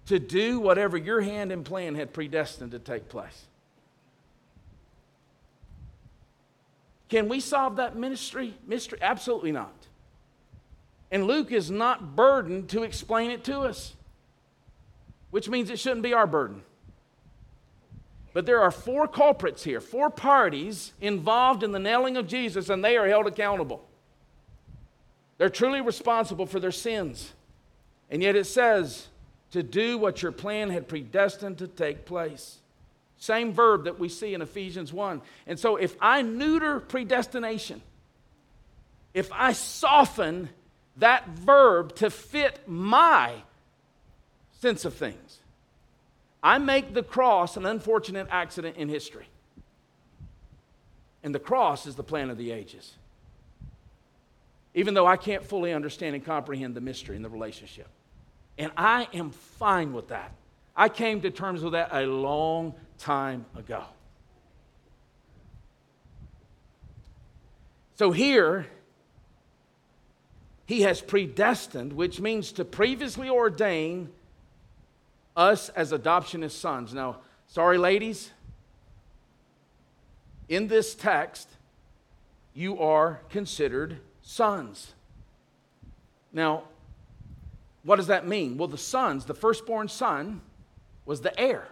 [0.07, 3.45] to do whatever your hand and plan had predestined to take place.
[7.09, 8.99] Can we solve that ministry mystery?
[9.01, 9.73] Absolutely not.
[11.11, 13.93] And Luke is not burdened to explain it to us,
[15.31, 16.63] which means it shouldn't be our burden.
[18.33, 22.83] But there are four culprits here, four parties involved in the nailing of Jesus, and
[22.83, 23.87] they are held accountable.
[25.37, 27.33] They're truly responsible for their sins.
[28.09, 29.07] And yet it says,
[29.55, 32.57] to do what your plan had predestined to take place.
[33.17, 35.21] Same verb that we see in Ephesians 1.
[35.47, 37.81] And so if I neuter predestination,
[39.13, 40.49] if I soften
[40.97, 43.31] that verb to fit my
[44.59, 45.39] sense of things,
[46.43, 49.29] I make the cross an unfortunate accident in history.
[51.23, 52.95] And the cross is the plan of the ages.
[54.73, 57.87] Even though I can't fully understand and comprehend the mystery and the relationship.
[58.57, 60.31] And I am fine with that.
[60.75, 63.83] I came to terms with that a long time ago.
[67.95, 68.67] So here,
[70.65, 74.09] he has predestined, which means to previously ordain
[75.35, 76.93] us as adoptionist sons.
[76.93, 78.31] Now, sorry, ladies,
[80.49, 81.49] in this text,
[82.53, 84.93] you are considered sons.
[86.33, 86.63] Now,
[87.85, 88.57] what does that mean?
[88.57, 90.41] Well, the sons, the firstborn son,
[91.05, 91.67] was the heir.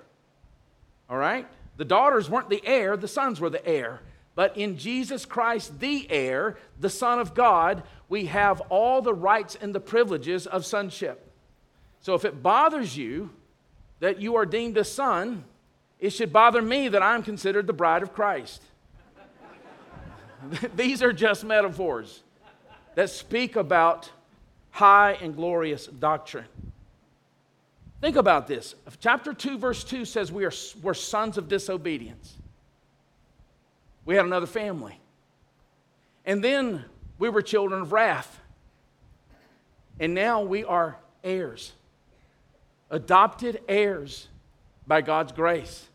[1.09, 1.47] All right?
[1.77, 3.99] The daughters weren't the heir, the sons were the heir.
[4.35, 9.55] But in Jesus Christ, the heir, the Son of God, we have all the rights
[9.59, 11.31] and the privileges of sonship.
[11.99, 13.29] So if it bothers you
[13.99, 15.45] that you are deemed a son,
[15.99, 18.61] it should bother me that I'm considered the bride of Christ.
[20.75, 22.21] These are just metaphors
[22.95, 24.11] that speak about
[24.73, 26.47] high and glorious doctrine.
[28.01, 28.73] Think about this.
[28.99, 30.51] Chapter 2, verse 2 says we are,
[30.81, 32.35] we're sons of disobedience.
[34.03, 34.99] We had another family.
[36.25, 36.83] And then
[37.19, 38.39] we were children of wrath.
[39.99, 41.71] And now we are heirs,
[42.89, 44.27] adopted heirs
[44.87, 45.87] by God's grace.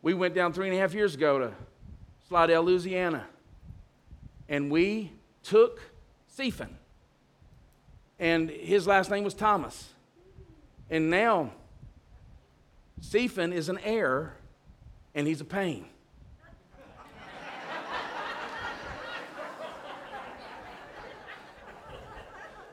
[0.00, 1.52] We went down three and a half years ago to
[2.28, 3.26] Slidell, Louisiana,
[4.48, 5.10] and we
[5.42, 5.80] took
[6.28, 6.78] Stephen.
[8.22, 9.88] And his last name was Thomas.
[10.88, 11.50] And now,
[13.00, 14.36] Stephen is an heir,
[15.12, 15.86] and he's a pain.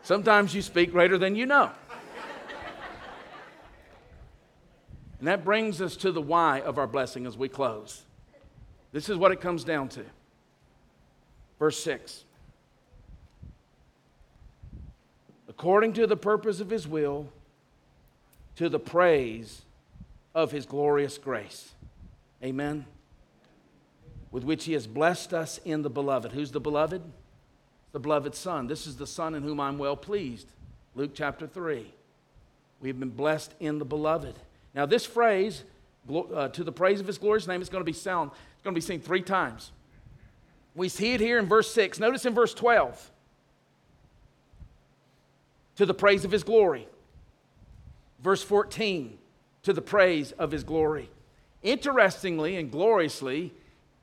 [0.04, 1.72] Sometimes you speak greater than you know.
[5.18, 8.04] And that brings us to the why of our blessing as we close.
[8.92, 10.06] This is what it comes down to.
[11.58, 12.26] Verse 6
[15.60, 17.28] According to the purpose of his will,
[18.56, 19.62] to the praise
[20.34, 21.74] of his glorious grace.
[22.44, 22.86] Amen.
[24.32, 26.32] With which he has blessed us in the beloved.
[26.32, 27.02] Who's the beloved?
[27.92, 28.68] the beloved Son.
[28.68, 30.48] This is the Son in whom I'm well pleased.
[30.96, 31.92] Luke chapter 3.
[32.82, 34.36] We've been blessed in the beloved.
[34.74, 35.64] Now, this phrase,
[36.10, 38.32] uh, to the praise of his glorious name, is going to be sound.
[38.54, 39.72] It's going to be seen three times.
[40.76, 42.00] We see it here in verse 6.
[42.00, 43.12] Notice in verse 12.
[45.80, 46.90] To the praise of his glory.
[48.22, 49.18] Verse 14.
[49.64, 51.10] To the praise of his glory.
[51.64, 53.54] Interestingly and gloriously,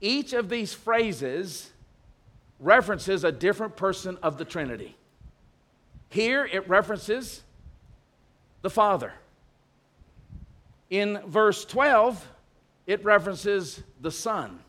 [0.01, 1.71] each of these phrases
[2.59, 4.97] references a different person of the Trinity.
[6.09, 7.43] Here it references
[8.63, 9.13] the Father.
[10.89, 12.27] In verse 12,
[12.87, 14.61] it references the Son.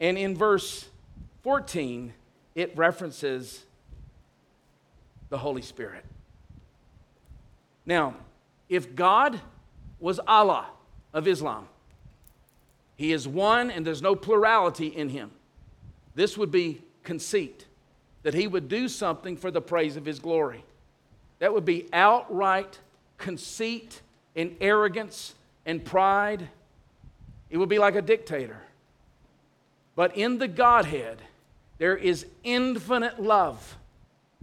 [0.00, 0.88] And in verse
[1.42, 2.14] 14,
[2.54, 3.66] it references
[5.28, 6.04] the Holy Spirit.
[7.86, 8.14] Now,
[8.68, 9.40] if God
[10.00, 10.66] was Allah
[11.12, 11.68] of Islam,
[12.96, 15.30] He is one and there's no plurality in Him.
[16.14, 17.66] This would be conceit,
[18.22, 20.64] that he would do something for the praise of his glory.
[21.38, 22.78] That would be outright
[23.18, 24.00] conceit
[24.34, 25.34] and arrogance
[25.66, 26.48] and pride.
[27.50, 28.62] It would be like a dictator.
[29.94, 31.22] But in the Godhead,
[31.78, 33.76] there is infinite love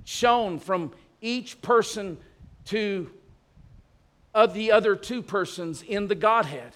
[0.03, 0.91] shown from
[1.21, 2.17] each person
[2.65, 3.09] to
[4.33, 6.73] of the other two persons in the Godhead.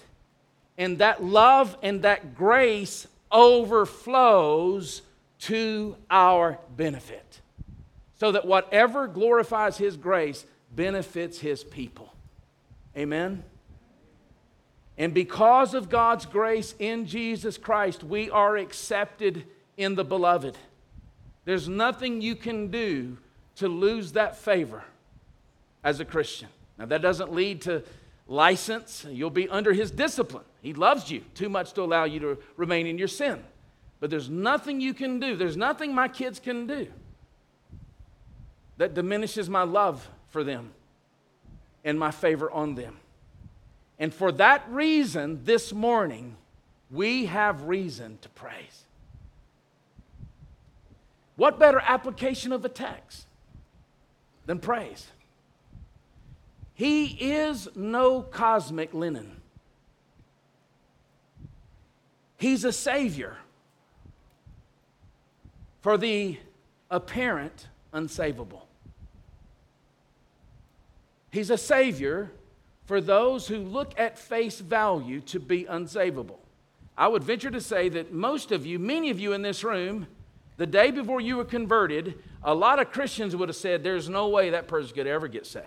[0.78, 5.02] And that love and that grace overflows
[5.40, 7.40] to our benefit.
[8.18, 12.12] So that whatever glorifies His grace benefits His people.
[12.96, 13.42] Amen?
[14.98, 19.44] And because of God's grace in Jesus Christ, we are accepted
[19.76, 20.56] in the beloved.
[21.46, 23.16] There's nothing you can do
[23.54, 24.84] to lose that favor
[25.82, 26.48] as a Christian.
[26.76, 27.82] Now, that doesn't lead to
[28.26, 30.44] license, you'll be under his discipline.
[30.60, 33.42] He loves you too much to allow you to remain in your sin.
[34.00, 36.88] But there's nothing you can do, there's nothing my kids can do
[38.76, 40.72] that diminishes my love for them
[41.84, 42.98] and my favor on them.
[43.98, 46.36] And for that reason, this morning,
[46.90, 48.85] we have reason to praise.
[51.36, 53.26] What better application of a text
[54.46, 55.06] than praise?
[56.74, 59.40] He is no cosmic linen.
[62.38, 63.36] He's a savior
[65.80, 66.38] for the
[66.90, 68.62] apparent unsavable.
[71.30, 72.30] He's a savior
[72.86, 76.38] for those who look at face value to be unsavable.
[76.96, 80.06] I would venture to say that most of you, many of you in this room,
[80.56, 84.28] the day before you were converted, a lot of Christians would have said, There's no
[84.28, 85.66] way that person could ever get saved.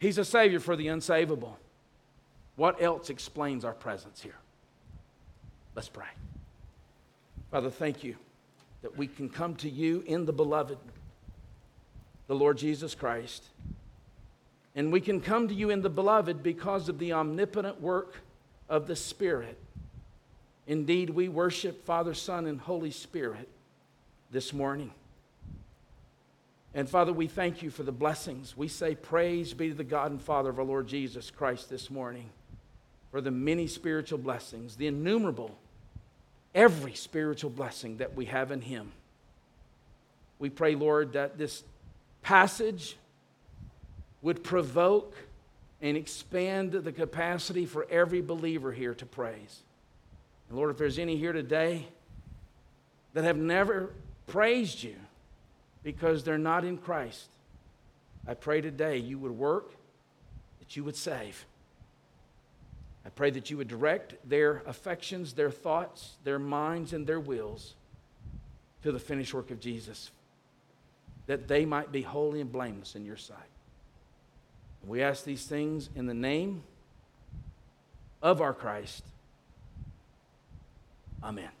[0.00, 1.54] He's a Savior for the unsavable.
[2.56, 4.34] What else explains our presence here?
[5.74, 6.06] Let's pray.
[7.50, 8.16] Father, thank you
[8.82, 10.78] that we can come to you in the beloved,
[12.26, 13.44] the Lord Jesus Christ.
[14.74, 18.20] And we can come to you in the beloved because of the omnipotent work
[18.68, 19.56] of the Spirit.
[20.68, 23.48] Indeed, we worship Father, Son, and Holy Spirit
[24.30, 24.92] this morning.
[26.74, 28.54] And Father, we thank you for the blessings.
[28.54, 31.90] We say, Praise be to the God and Father of our Lord Jesus Christ this
[31.90, 32.28] morning
[33.10, 35.56] for the many spiritual blessings, the innumerable,
[36.54, 38.92] every spiritual blessing that we have in Him.
[40.38, 41.64] We pray, Lord, that this
[42.20, 42.98] passage
[44.20, 45.16] would provoke
[45.80, 49.62] and expand the capacity for every believer here to praise.
[50.48, 51.86] And Lord, if there's any here today
[53.14, 53.92] that have never
[54.26, 54.96] praised you,
[55.82, 57.30] because they're not in Christ.
[58.26, 59.72] I pray today you would work,
[60.58, 61.46] that you would save.
[63.06, 67.74] I pray that you would direct their affections, their thoughts, their minds, and their wills
[68.82, 70.10] to the finished work of Jesus,
[71.26, 73.38] that they might be holy and blameless in your sight.
[74.86, 76.62] We ask these things in the name
[78.22, 79.04] of our Christ.
[81.22, 81.57] Amen.